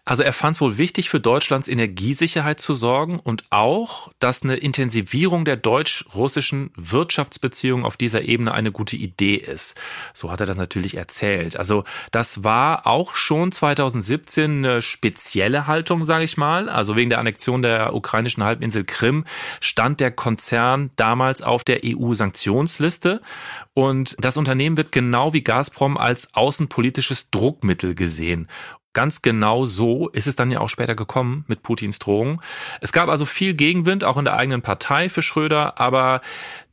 [0.04, 4.56] Also er fand es wohl wichtig, für Deutschlands Energiesicherheit zu sorgen und auch, dass eine
[4.56, 9.80] Intensivierung der deutsch-russischen Wirtschaftsbeziehungen auf dieser Ebene eine gute Idee ist.
[10.14, 11.56] So hat er das natürlich erzählt.
[11.56, 16.68] Also das war auch schon 2017 eine spezielle Haltung, sage ich mal.
[16.68, 19.24] Also wegen der Annexion der ukrainischen Halbinsel Krim
[19.62, 23.22] stand der Konzern damals auf der EU-Sanktionsliste
[23.74, 28.50] und das Unternehmen wird genau wie Gazprom als außenpolitisches Druckmittel gesehen
[28.94, 32.42] ganz genau so ist es dann ja auch später gekommen mit Putins Drohung.
[32.82, 36.22] Es gab also viel Gegenwind, auch in der eigenen Partei für Schröder, aber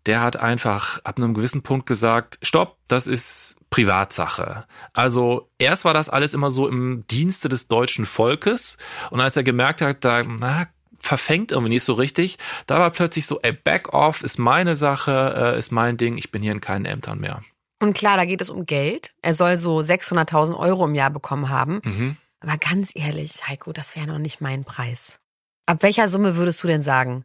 [0.07, 4.65] der hat einfach ab einem gewissen Punkt gesagt, stopp, das ist Privatsache.
[4.93, 8.77] Also erst war das alles immer so im Dienste des deutschen Volkes
[9.11, 10.67] und als er gemerkt hat, da na,
[10.99, 15.53] verfängt irgendwie nicht so richtig, da war plötzlich so, ey, back off, ist meine Sache,
[15.55, 17.43] äh, ist mein Ding, ich bin hier in keinen Ämtern mehr.
[17.81, 19.15] Und klar, da geht es um Geld.
[19.23, 21.81] Er soll so 600.000 Euro im Jahr bekommen haben.
[21.85, 22.17] Mhm.
[22.41, 25.19] Aber ganz ehrlich, Heiko, das wäre noch nicht mein Preis.
[25.67, 27.25] Ab welcher Summe würdest du denn sagen,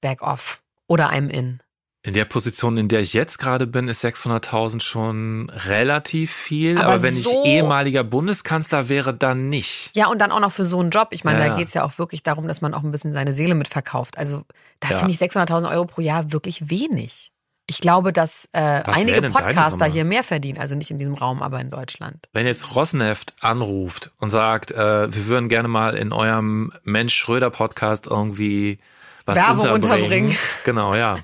[0.00, 1.60] back off oder I'm in?
[2.02, 6.78] In der Position, in der ich jetzt gerade bin, ist 600.000 schon relativ viel.
[6.78, 9.90] Aber, aber wenn so ich ehemaliger Bundeskanzler wäre, dann nicht.
[9.96, 11.08] Ja, und dann auch noch für so einen Job.
[11.10, 13.12] Ich meine, ja, da geht es ja auch wirklich darum, dass man auch ein bisschen
[13.12, 14.16] seine Seele mitverkauft.
[14.16, 14.44] Also
[14.80, 14.98] da ja.
[14.98, 17.32] finde ich 600.000 Euro pro Jahr wirklich wenig.
[17.70, 21.60] Ich glaube, dass äh, einige Podcaster hier mehr verdienen, also nicht in diesem Raum, aber
[21.60, 22.26] in Deutschland.
[22.32, 27.50] Wenn jetzt Rosneft anruft und sagt, äh, wir würden gerne mal in eurem Mensch Schröder
[27.50, 28.78] Podcast irgendwie
[29.26, 30.30] was Werbung unterbringen.
[30.30, 30.38] unterbringen.
[30.64, 31.18] Genau, ja.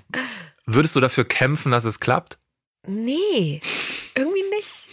[0.67, 2.37] Würdest du dafür kämpfen, dass es klappt?
[2.87, 3.63] Nee,
[4.15, 4.91] irgendwie nicht.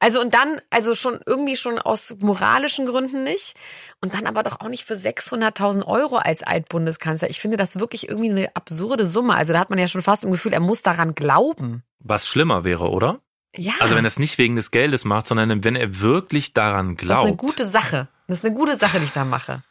[0.00, 3.54] Also und dann, also schon irgendwie schon aus moralischen Gründen nicht.
[4.00, 7.28] Und dann aber doch auch nicht für 600.000 Euro als Altbundeskanzler.
[7.28, 9.34] Ich finde das wirklich irgendwie eine absurde Summe.
[9.34, 11.84] Also da hat man ja schon fast im Gefühl, er muss daran glauben.
[12.00, 13.20] Was schlimmer wäre, oder?
[13.54, 13.74] Ja.
[13.80, 17.10] Also wenn er es nicht wegen des Geldes macht, sondern wenn er wirklich daran glaubt.
[17.10, 18.08] Das ist eine gute Sache.
[18.26, 19.62] Das ist eine gute Sache, die ich da mache.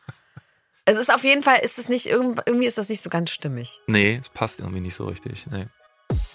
[0.86, 3.80] Es ist auf jeden Fall, ist es nicht, irgendwie ist das nicht so ganz stimmig.
[3.88, 5.48] Nee, es passt irgendwie nicht so richtig.
[5.48, 5.68] Nee.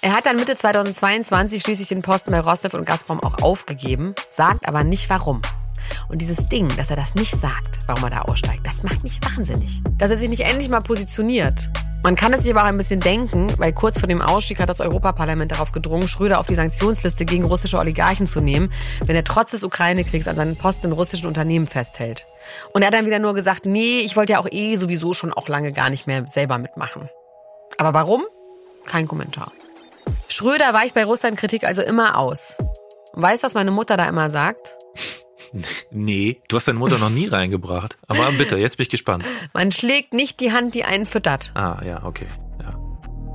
[0.01, 4.69] Er hat dann Mitte 2022 schließlich den Posten bei Rostov und Gazprom auch aufgegeben, sagt
[4.69, 5.41] aber nicht warum.
[6.09, 9.21] Und dieses Ding, dass er das nicht sagt, warum er da aussteigt, das macht mich
[9.23, 9.83] wahnsinnig.
[9.99, 11.71] Dass er sich nicht endlich mal positioniert.
[12.03, 14.69] Man kann es sich aber auch ein bisschen denken, weil kurz vor dem Ausstieg hat
[14.69, 18.71] das Europaparlament darauf gedrungen, Schröder auf die Sanktionsliste gegen russische Oligarchen zu nehmen,
[19.07, 22.27] wenn er trotz des Ukraine-Kriegs an seinen Posten in russischen Unternehmen festhält.
[22.75, 25.33] Und er hat dann wieder nur gesagt, nee, ich wollte ja auch eh sowieso schon
[25.33, 27.09] auch lange gar nicht mehr selber mitmachen.
[27.79, 28.23] Aber warum?
[28.85, 29.51] Kein Kommentar.
[30.35, 32.57] Schröder weicht bei Russland-Kritik also immer aus.
[33.13, 34.75] Weißt du, was meine Mutter da immer sagt?
[35.93, 37.99] Nee, du hast deine Mutter noch nie reingebracht.
[38.09, 39.25] Aber bitte, jetzt bin ich gespannt.
[39.53, 41.53] Man schlägt nicht die Hand, die einen füttert.
[41.55, 42.27] Ah, ja, okay.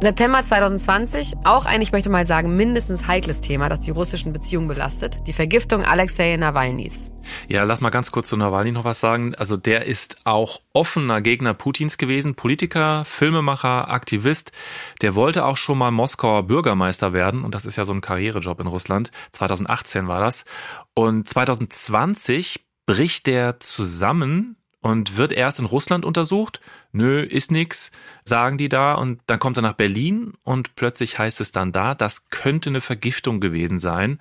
[0.02, 4.70] September 2020, auch ein, ich möchte mal sagen, mindestens heikles Thema, das die russischen Beziehungen
[4.70, 7.12] belastet, die Vergiftung Alexei Nawalnys.
[7.50, 9.36] Ja, lass mal ganz kurz zu Nawalny noch was sagen.
[9.36, 14.54] Also der ist auch offener Gegner Putins gewesen, Politiker, Filmemacher, Aktivist.
[15.02, 18.62] Der wollte auch schon mal Moskauer Bürgermeister werden und das ist ja so ein Karrierejob
[18.62, 19.12] in Russland.
[19.32, 20.46] 2018 war das.
[20.94, 26.62] Und 2020 bricht der zusammen und wird erst in Russland untersucht.
[26.92, 27.92] Nö, ist nix,
[28.24, 28.94] sagen die da.
[28.94, 32.82] Und dann kommt er nach Berlin und plötzlich heißt es dann da, das könnte eine
[32.82, 34.20] Vergiftung gewesen sein.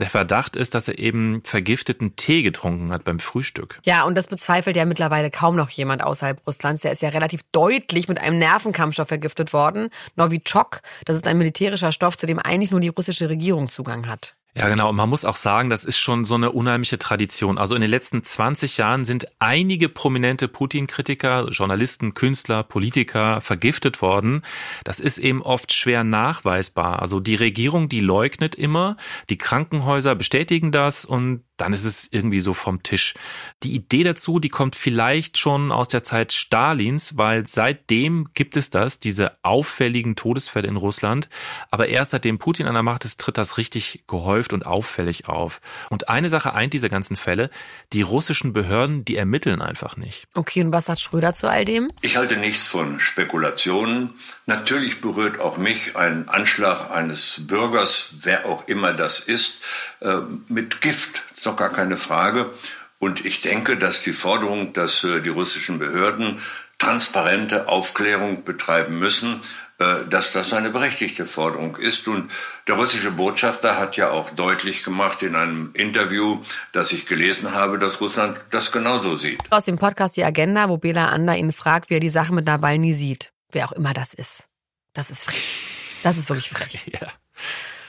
[0.00, 3.80] Der Verdacht ist, dass er eben vergifteten Tee getrunken hat beim Frühstück.
[3.84, 6.82] Ja, und das bezweifelt ja mittlerweile kaum noch jemand außerhalb Russlands.
[6.82, 9.88] Der ist ja relativ deutlich mit einem Nervenkampfstoff vergiftet worden.
[10.14, 14.37] Novichok, das ist ein militärischer Stoff, zu dem eigentlich nur die russische Regierung Zugang hat.
[14.56, 14.88] Ja, genau.
[14.88, 17.58] Und man muss auch sagen, das ist schon so eine unheimliche Tradition.
[17.58, 24.42] Also in den letzten 20 Jahren sind einige prominente Putin-Kritiker, Journalisten, Künstler, Politiker vergiftet worden.
[24.82, 27.00] Das ist eben oft schwer nachweisbar.
[27.00, 28.96] Also die Regierung, die leugnet immer,
[29.30, 33.14] die Krankenhäuser bestätigen das und dann ist es irgendwie so vom Tisch.
[33.62, 38.70] Die Idee dazu, die kommt vielleicht schon aus der Zeit Stalins, weil seitdem gibt es
[38.70, 41.28] das, diese auffälligen Todesfälle in Russland.
[41.70, 45.60] Aber erst seitdem Putin an der Macht ist, tritt das richtig gehäuft und auffällig auf.
[45.90, 47.50] Und eine Sache eint diese ganzen Fälle,
[47.92, 50.26] die russischen Behörden, die ermitteln einfach nicht.
[50.34, 51.88] Okay, und was sagt Schröder zu all dem?
[52.02, 54.14] Ich halte nichts von Spekulationen.
[54.46, 59.62] Natürlich berührt auch mich ein Anschlag eines Bürgers, wer auch immer das ist,
[60.00, 60.18] äh,
[60.48, 62.50] mit Gift doch gar keine Frage.
[62.98, 66.40] Und ich denke, dass die Forderung, dass äh, die russischen Behörden
[66.78, 69.40] transparente Aufklärung betreiben müssen,
[69.78, 72.08] äh, dass das eine berechtigte Forderung ist.
[72.08, 72.30] Und
[72.66, 77.78] der russische Botschafter hat ja auch deutlich gemacht in einem Interview, das ich gelesen habe,
[77.78, 79.40] dass Russland das genauso sieht.
[79.50, 82.46] Aus dem Podcast Die Agenda, wo Bela Ander ihn fragt, wie er die Sache mit
[82.46, 83.30] Nawalny sieht.
[83.52, 84.48] Wer auch immer das ist.
[84.92, 86.00] Das ist frech.
[86.02, 86.90] Das ist wirklich frech.
[87.00, 87.12] ja.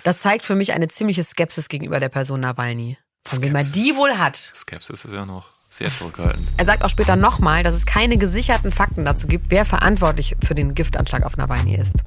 [0.04, 2.98] Das zeigt für mich eine ziemliche Skepsis gegenüber der Person Nawalny.
[3.26, 4.36] Von wem er die wohl hat.
[4.56, 6.48] Skepsis ist ja noch sehr zurückhaltend.
[6.58, 10.56] Er sagt auch später nochmal, dass es keine gesicherten Fakten dazu gibt, wer verantwortlich für
[10.56, 11.98] den Giftanschlag auf Nawalny ist.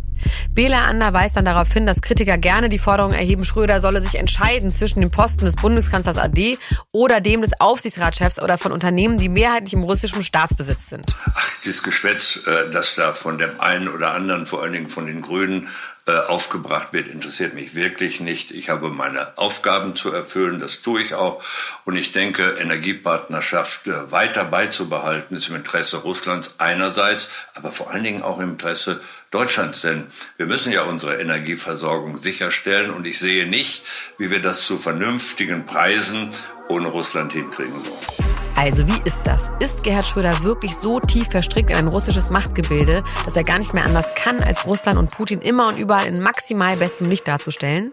[0.52, 4.16] Bela Ander weist dann darauf hin, dass Kritiker gerne die Forderung erheben, Schröder solle sich
[4.16, 6.58] entscheiden zwischen dem Posten des Bundeskanzlers AD
[6.90, 11.14] oder dem des Aufsichtsratschefs oder von Unternehmen, die mehrheitlich im russischen Staatsbesitz sind.
[11.24, 15.06] Ach, dieses Geschwätz, äh, das da von dem einen oder anderen, vor allen Dingen von
[15.06, 15.68] den Grünen,
[16.04, 18.50] äh, aufgebracht wird, interessiert mich wirklich nicht.
[18.50, 21.44] Ich habe meine Aufgaben zu erfüllen, das tue ich auch.
[21.84, 28.02] Und ich denke, Energiepartnerschaft äh, weiter beizubehalten, ist im Interesse Russlands einerseits, aber vor allen
[28.02, 29.82] Dingen auch im Interesse Deutschlands.
[29.82, 32.90] Denn wir müssen ja unsere Energieversorgung sicherstellen.
[32.90, 33.84] Und ich sehe nicht,
[34.18, 36.32] wie wir das zu vernünftigen Preisen
[36.66, 38.41] ohne Russland hinkriegen sollen.
[38.56, 39.50] Also wie ist das?
[39.60, 43.74] Ist Gerhard Schröder wirklich so tief verstrickt in ein russisches Machtgebilde, dass er gar nicht
[43.74, 47.92] mehr anders kann, als Russland und Putin immer und überall in maximal bestem Licht darzustellen?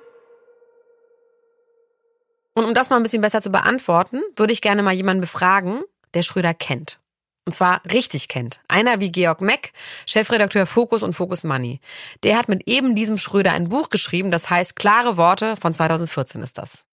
[2.53, 5.81] Und um das mal ein bisschen besser zu beantworten, würde ich gerne mal jemanden befragen,
[6.13, 6.99] der Schröder kennt.
[7.45, 8.59] Und zwar richtig kennt.
[8.67, 9.71] Einer wie Georg Meck,
[10.05, 11.79] Chefredakteur Focus und Focus Money.
[12.23, 16.41] Der hat mit eben diesem Schröder ein Buch geschrieben, das heißt Klare Worte von 2014
[16.41, 16.85] ist das.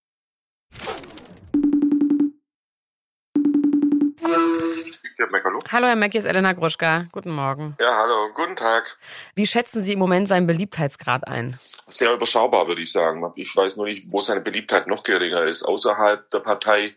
[5.19, 5.61] Herr Meck, hallo.
[5.73, 7.07] Hallo, Herr Meck, hier ist Elena Gruschka.
[7.11, 7.75] Guten Morgen.
[7.81, 8.99] Ja, hallo, guten Tag.
[9.35, 11.59] Wie schätzen Sie im Moment seinen Beliebtheitsgrad ein?
[11.89, 13.25] Sehr überschaubar, würde ich sagen.
[13.35, 16.95] Ich weiß nur nicht, wo seine Beliebtheit noch geringer ist, außerhalb der Partei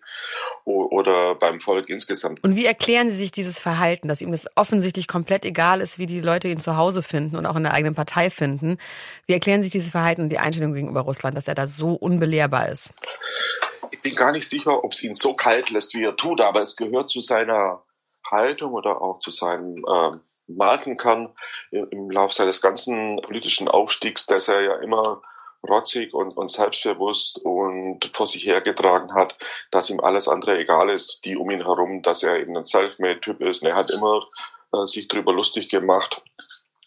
[0.65, 2.43] oder beim Volk insgesamt.
[2.43, 6.05] Und wie erklären Sie sich dieses Verhalten, dass ihm das offensichtlich komplett egal ist, wie
[6.05, 8.79] die Leute ihn zu Hause finden und auch in der eigenen Partei finden?
[9.27, 11.93] Wie erklären Sie sich dieses Verhalten und die Einstellung gegenüber Russland, dass er da so
[11.93, 12.93] unbelehrbar ist?
[13.91, 16.59] Ich bin gar nicht sicher, ob es ihn so kalt lässt, wie er tut, aber
[16.59, 17.81] es gehört zu seiner
[18.31, 21.33] Haltung oder auch zu seinem äh, Markenkern
[21.71, 25.21] im, im Laufe seines ganzen politischen Aufstiegs, dass er ja immer
[25.67, 29.37] rotzig und, und selbstbewusst und vor sich hergetragen hat,
[29.71, 33.41] dass ihm alles andere egal ist, die um ihn herum, dass er eben ein Selfmade-Typ
[33.41, 33.61] ist.
[33.61, 34.25] Und er hat immer
[34.73, 36.21] äh, sich darüber lustig gemacht,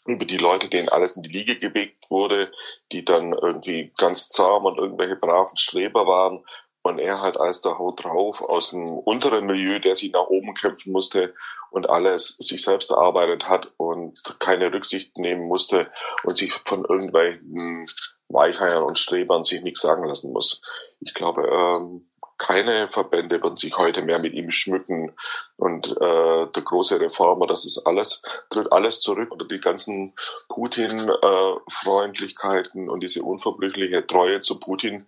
[0.07, 2.50] über die Leute, denen alles in die Liege gebegt wurde,
[2.90, 6.44] die dann irgendwie ganz zahm und irgendwelche braven Streber waren
[6.83, 10.55] und er halt als der Haut drauf aus dem unteren Milieu, der sich nach oben
[10.55, 11.35] kämpfen musste
[11.71, 15.90] und alles sich selbst erarbeitet hat und keine Rücksicht nehmen musste
[16.25, 17.87] und sich von irgendwelchen
[18.29, 20.62] Weicheiern und Strebern sich nichts sagen lassen muss.
[21.01, 22.09] Ich glaube, ähm,
[22.42, 25.14] keine Verbände würden sich heute mehr mit ihm schmücken.
[25.57, 30.12] Und äh, der große Reformer, das ist alles, tritt alles zurück unter die ganzen
[30.48, 35.07] Putin-Freundlichkeiten äh, und diese unverbrüchliche Treue zu Putin,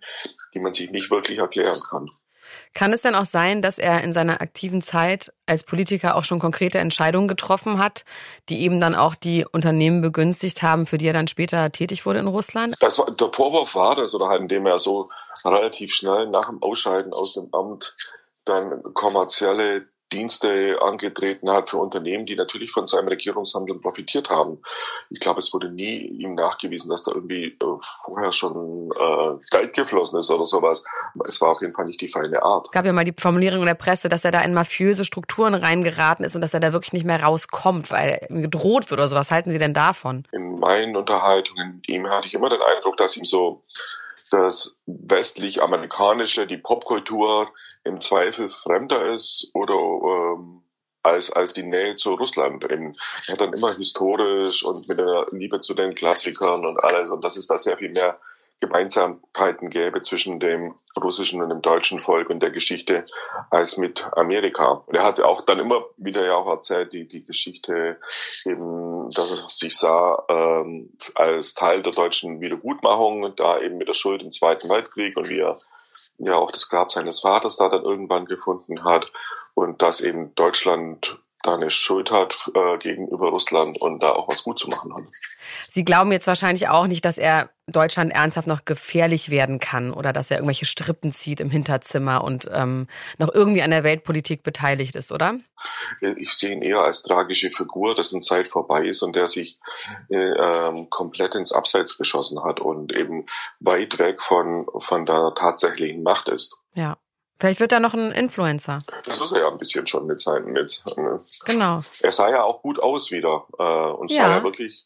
[0.53, 2.09] die man sich nicht wirklich erklären kann.
[2.75, 6.39] Kann es denn auch sein, dass er in seiner aktiven Zeit als Politiker auch schon
[6.39, 8.03] konkrete Entscheidungen getroffen hat,
[8.49, 12.19] die eben dann auch die Unternehmen begünstigt haben, für die er dann später tätig wurde
[12.19, 12.75] in Russland?
[12.81, 15.09] Das war, der Vorwurf war das, oder halt indem er so
[15.45, 17.95] relativ schnell nach dem Ausscheiden aus dem Amt
[18.43, 24.61] dann kommerzielle Dienste angetreten hat für Unternehmen, die natürlich von seinem Regierungshandeln profitiert haben.
[25.09, 27.65] Ich glaube, es wurde nie ihm nachgewiesen, dass da irgendwie äh,
[28.03, 30.85] vorher schon äh, Geld geflossen ist oder sowas.
[31.27, 32.67] Es war auf jeden Fall nicht die feine Art.
[32.67, 35.55] Es gab ja mal die Formulierung in der Presse, dass er da in mafiöse Strukturen
[35.55, 39.07] reingeraten ist und dass er da wirklich nicht mehr rauskommt, weil ihm gedroht wird oder
[39.07, 39.15] so.
[39.15, 40.27] Was halten Sie denn davon?
[40.31, 43.63] In meinen Unterhaltungen mit ihm hatte ich immer den Eindruck, dass ihm so
[44.31, 47.49] das westlich-amerikanische, die Popkultur
[47.85, 50.63] im Zweifel fremder ist oder ähm,
[51.03, 52.63] als, als die Nähe zu Russland.
[52.63, 52.93] Er
[53.31, 57.37] hat dann immer historisch und mit der Liebe zu den Klassikern und alles und dass
[57.37, 58.19] es da sehr viel mehr
[58.61, 63.05] Gemeinsamkeiten gäbe zwischen dem russischen und dem deutschen Volk und der Geschichte
[63.51, 64.83] als mit Amerika.
[64.85, 67.99] Und er hat auch dann immer wieder ja auch erzählt, die, die Geschichte
[68.45, 73.93] eben, dass er sich sah ähm, als Teil der deutschen Wiedergutmachung, da eben mit der
[73.93, 75.55] Schuld im Zweiten Weltkrieg und wie er
[76.17, 79.11] ja auch das Grab seines Vaters da dann irgendwann gefunden hat
[79.53, 84.43] und dass eben Deutschland da eine Schuld hat äh, gegenüber Russland und da auch was
[84.43, 85.03] gut zu machen hat.
[85.69, 90.13] Sie glauben jetzt wahrscheinlich auch nicht, dass er Deutschland ernsthaft noch gefährlich werden kann oder
[90.13, 94.95] dass er irgendwelche Strippen zieht im Hinterzimmer und ähm, noch irgendwie an der Weltpolitik beteiligt
[94.95, 95.39] ist, oder?
[96.17, 99.59] Ich sehe ihn eher als tragische Figur, dessen Zeit vorbei ist und der sich
[100.09, 103.25] äh, ähm, komplett ins Abseits geschossen hat und eben
[103.59, 106.57] weit weg von, von der tatsächlichen Macht ist.
[106.75, 106.97] Ja.
[107.39, 108.79] Vielleicht wird er noch ein Influencer.
[109.05, 110.83] Das ist er ja ein bisschen schon mit seinen mit.
[110.95, 111.19] Ne?
[111.45, 111.81] Genau.
[112.01, 114.23] Er sah ja auch gut aus wieder äh, und ja.
[114.23, 114.85] sah ja wirklich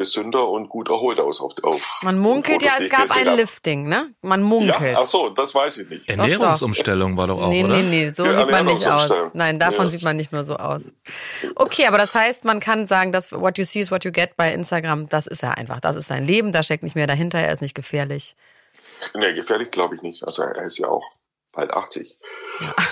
[0.00, 4.14] gesünder und gut erholt aus auf, auf Man munkelt ja, es gab ein Lifting, ne?
[4.22, 4.80] Man munkelt.
[4.80, 6.08] Ja, ach so, das weiß ich nicht.
[6.08, 7.76] Ernährungsumstellung war doch auch, nee, oder?
[7.76, 9.10] Nee, nee, so ja, sieht man nicht aus.
[9.34, 9.90] Nein, davon ja.
[9.90, 10.94] sieht man nicht nur so aus.
[11.54, 14.38] Okay, aber das heißt, man kann sagen, dass what you see is what you get
[14.38, 15.80] bei Instagram, das ist er einfach.
[15.80, 18.36] Das ist sein Leben, da steckt nicht mehr dahinter, er ist nicht gefährlich.
[19.12, 20.24] Nee, gefährlich glaube ich nicht.
[20.24, 21.04] Also er ist ja auch
[21.52, 22.18] bald 80.
[22.60, 22.74] Ja.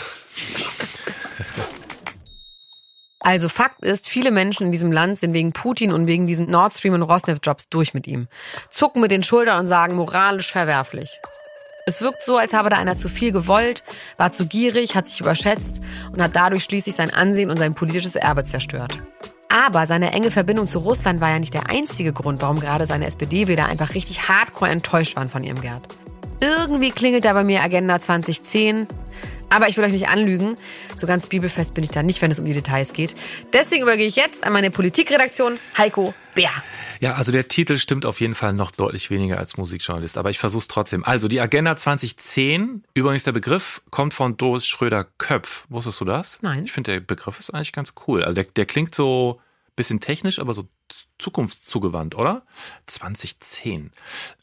[3.20, 6.72] Also Fakt ist, viele Menschen in diesem Land sind wegen Putin und wegen diesen Nord
[6.72, 8.26] Stream und Rosneft-Jobs durch mit ihm.
[8.70, 11.10] Zucken mit den Schultern und sagen moralisch verwerflich.
[11.84, 13.82] Es wirkt so, als habe da einer zu viel gewollt,
[14.16, 18.14] war zu gierig, hat sich überschätzt und hat dadurch schließlich sein Ansehen und sein politisches
[18.14, 18.98] Erbe zerstört.
[19.50, 23.06] Aber seine enge Verbindung zu Russland war ja nicht der einzige Grund, warum gerade seine
[23.06, 25.88] SPD-Wähler einfach richtig hardcore enttäuscht waren von ihrem Gerd.
[26.40, 28.86] Irgendwie klingelt da bei mir Agenda 2010.
[29.50, 30.56] Aber ich will euch nicht anlügen.
[30.94, 33.14] So ganz bibelfest bin ich da nicht, wenn es um die Details geht.
[33.52, 36.50] Deswegen übergehe ich jetzt an meine Politikredaktion Heiko Bär.
[37.00, 40.38] Ja, also der Titel stimmt auf jeden Fall noch deutlich weniger als Musikjournalist, aber ich
[40.38, 41.04] versuche es trotzdem.
[41.04, 45.64] Also die Agenda 2010, übrigens der Begriff kommt von Doris Schröder-Köpf.
[45.68, 46.38] Wusstest du das?
[46.42, 46.64] Nein.
[46.64, 48.22] Ich finde, der Begriff ist eigentlich ganz cool.
[48.22, 49.40] Also der, der klingt so
[49.78, 50.68] bisschen technisch, aber so
[51.18, 52.42] zukunftszugewandt, oder?
[52.86, 53.90] 2010.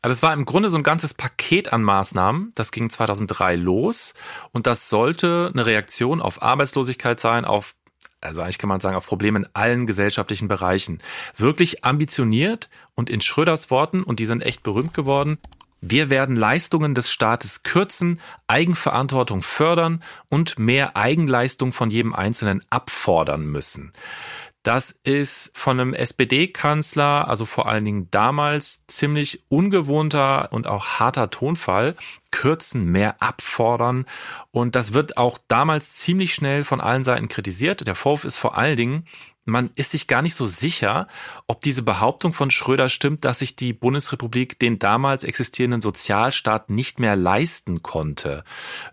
[0.01, 2.53] Also es war im Grunde so ein ganzes Paket an Maßnahmen.
[2.55, 4.15] Das ging 2003 los
[4.51, 7.75] und das sollte eine Reaktion auf Arbeitslosigkeit sein, auf
[8.21, 10.99] also eigentlich kann man sagen, auf Probleme in allen gesellschaftlichen Bereichen.
[11.37, 15.37] Wirklich ambitioniert und in Schröders Worten, und die sind echt berühmt geworden,
[15.87, 23.45] wir werden Leistungen des Staates kürzen, Eigenverantwortung fördern und mehr Eigenleistung von jedem Einzelnen abfordern
[23.45, 23.93] müssen.
[24.65, 31.29] Das ist von einem SPD-Kanzler, also vor allen Dingen damals, ziemlich ungewohnter und auch harter
[31.29, 31.95] Tonfall.
[32.31, 34.05] Kürzen, mehr abfordern.
[34.49, 37.85] Und das wird auch damals ziemlich schnell von allen Seiten kritisiert.
[37.85, 39.05] Der Vorwurf ist vor allen Dingen,
[39.45, 41.07] man ist sich gar nicht so sicher,
[41.47, 46.99] ob diese Behauptung von Schröder stimmt, dass sich die Bundesrepublik den damals existierenden Sozialstaat nicht
[46.99, 48.43] mehr leisten konnte.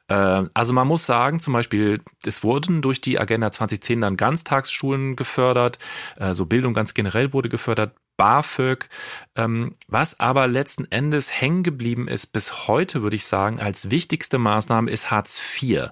[0.08, 5.16] Äh, also man muss sagen, zum Beispiel, es wurden durch die Agenda 2010 dann Ganztagsschulen
[5.16, 5.78] gefördert,
[6.16, 8.88] äh, so Bildung ganz generell wurde gefördert, BAföG,
[9.36, 14.38] ähm, was aber letzten Endes hängen geblieben ist bis heute, würde ich sagen, als wichtigste
[14.38, 15.90] Maßnahme ist Hartz IV.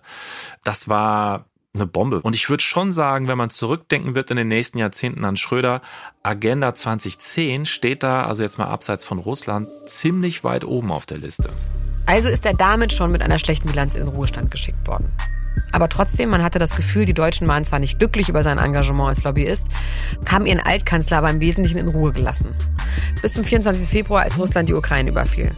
[0.63, 2.21] Das war eine Bombe.
[2.21, 5.83] Und ich würde schon sagen, wenn man zurückdenken wird in den nächsten Jahrzehnten an Schröder,
[6.23, 11.19] Agenda 2010 steht da, also jetzt mal abseits von Russland, ziemlich weit oben auf der
[11.19, 11.51] Liste.
[12.07, 15.13] Also ist er damit schon mit einer schlechten Bilanz in den Ruhestand geschickt worden.
[15.73, 19.09] Aber trotzdem, man hatte das Gefühl, die Deutschen waren zwar nicht glücklich über sein Engagement
[19.09, 19.69] als Lobbyist,
[20.29, 22.55] haben ihren Altkanzler aber im Wesentlichen in Ruhe gelassen.
[23.23, 23.89] Bis zum 24.
[23.89, 25.55] Februar, als Russland die Ukraine überfiel.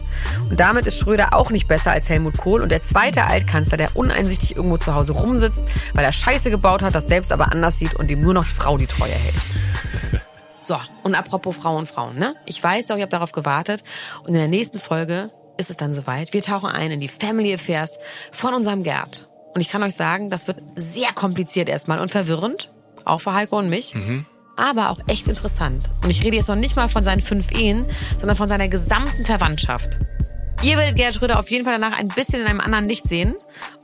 [0.49, 3.95] Und damit ist Schröder auch nicht besser als Helmut Kohl und der zweite Altkanzler, der
[3.95, 7.95] uneinsichtig irgendwo zu Hause rumsitzt, weil er Scheiße gebaut hat, das selbst aber anders sieht
[7.95, 10.21] und dem nur noch die Frau die Treue hält.
[10.61, 12.35] So, und apropos Frauen und Frauen, ne?
[12.45, 13.83] Ich weiß doch, ihr habt darauf gewartet.
[14.21, 16.33] Und in der nächsten Folge ist es dann soweit.
[16.33, 17.99] Wir tauchen ein in die Family Affairs
[18.31, 19.27] von unserem Gerd.
[19.53, 22.71] Und ich kann euch sagen, das wird sehr kompliziert erstmal und verwirrend,
[23.05, 23.93] auch für Heiko und mich.
[23.95, 24.25] Mhm.
[24.55, 25.85] Aber auch echt interessant.
[26.03, 27.85] Und ich rede jetzt noch nicht mal von seinen fünf Ehen,
[28.19, 29.99] sondern von seiner gesamten Verwandtschaft.
[30.61, 33.35] Ihr werdet Gerd Schröder auf jeden Fall danach ein bisschen in einem anderen Licht sehen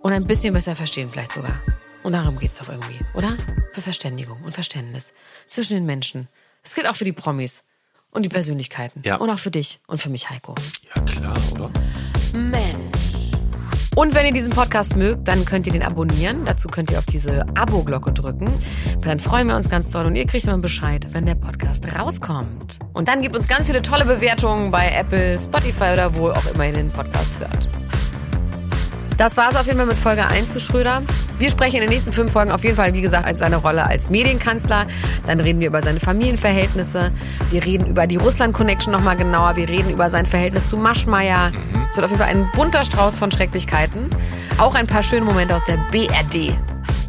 [0.02, 1.60] und ein bisschen besser verstehen vielleicht sogar.
[2.04, 3.36] Und darum geht's doch irgendwie, oder?
[3.74, 5.14] Für Verständigung und Verständnis
[5.48, 6.28] zwischen den Menschen.
[6.64, 7.64] Das gilt auch für die Promis
[8.12, 9.02] und die Persönlichkeiten.
[9.04, 9.18] Ja.
[9.18, 10.56] Und auch für dich und für mich, Heiko.
[10.96, 11.72] Ja, klar, oder?
[14.00, 16.46] Und wenn ihr diesen Podcast mögt, dann könnt ihr den abonnieren.
[16.46, 18.58] Dazu könnt ihr auf diese Abo-Glocke drücken.
[19.02, 22.80] Dann freuen wir uns ganz toll und ihr kriegt immer Bescheid, wenn der Podcast rauskommt.
[22.94, 26.68] Und dann gibt uns ganz viele tolle Bewertungen bei Apple, Spotify oder wo auch immer
[26.68, 27.68] ihr den Podcast hört.
[29.20, 31.04] Das war es auf jeden Fall mit Folge 1 zu Schröder.
[31.40, 33.86] Wir sprechen in den nächsten fünf Folgen auf jeden Fall, wie gesagt, als seine Rolle
[33.86, 34.88] als Medienkanzler.
[35.28, 37.12] Dann reden wir über seine Familienverhältnisse.
[37.52, 39.58] Wir reden über die Russland-Connection nochmal genauer.
[39.58, 41.52] Wir reden über sein Verhältnis zu Maschmeyer.
[41.52, 41.88] Mhm.
[41.90, 44.10] Es wird auf jeden Fall ein bunter Strauß von Schrecklichkeiten.
[44.58, 46.58] Auch ein paar schöne Momente aus der BRD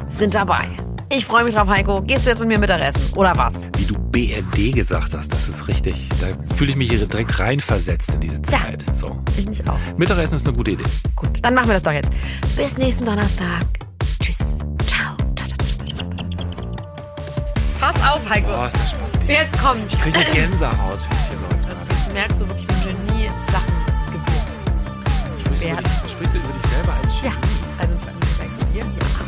[0.09, 0.67] sind dabei.
[1.13, 2.03] Ich freue mich drauf, Heiko.
[2.03, 3.67] Gehst du jetzt mit mir Mittagessen oder was?
[3.77, 6.09] Wie du BRD gesagt hast, das ist richtig.
[6.21, 8.85] Da fühle ich mich direkt reinversetzt in diese Zeit.
[8.87, 9.19] Ja, so.
[9.37, 9.77] Ich mich auch.
[9.97, 10.85] Mittagessen ist eine gute Idee.
[11.17, 12.13] Gut, dann machen wir das doch jetzt.
[12.57, 13.67] Bis nächsten Donnerstag.
[14.21, 14.61] Tschüss.
[14.87, 15.17] Ciao.
[17.81, 18.49] Pass auf, Heiko.
[18.57, 19.25] Oh, ist das spannend.
[19.27, 19.93] Jetzt kommt.
[19.93, 21.57] Ich kriege eine Gänsehaut, wie es hier läuft.
[21.91, 23.75] Jetzt merkst du wirklich, wie ein Genie Sachen
[24.07, 25.41] gewinnt.
[25.41, 27.35] Sprichst, sprichst du über dich selber als Genie?
[27.35, 27.41] Ja,
[27.81, 28.85] also im Vergleich zu dir?
[28.85, 29.20] Ja.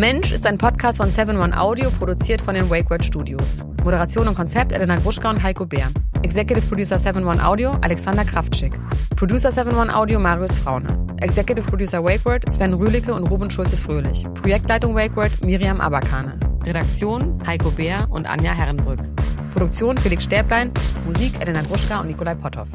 [0.00, 3.66] Mensch ist ein Podcast von 7-One Audio, produziert von den WakeWord Studios.
[3.84, 5.90] Moderation und Konzept Elena Gruschka und Heiko Bär.
[6.22, 8.72] Executive Producer 7-One Audio Alexander Kraftschick.
[9.14, 11.06] Producer 7-One Audio Marius Fraune.
[11.20, 14.24] Executive Producer WakeWord Sven Rühlicke und Ruben Schulze-Fröhlich.
[14.40, 16.40] Projektleitung WakeWord Miriam Abakane.
[16.64, 19.00] Redaktion Heiko Bär und Anja Herrenbrück.
[19.52, 20.72] Produktion Felix Stäblein.
[21.04, 22.70] Musik Elena Gruschka und Nikolai Potthoff.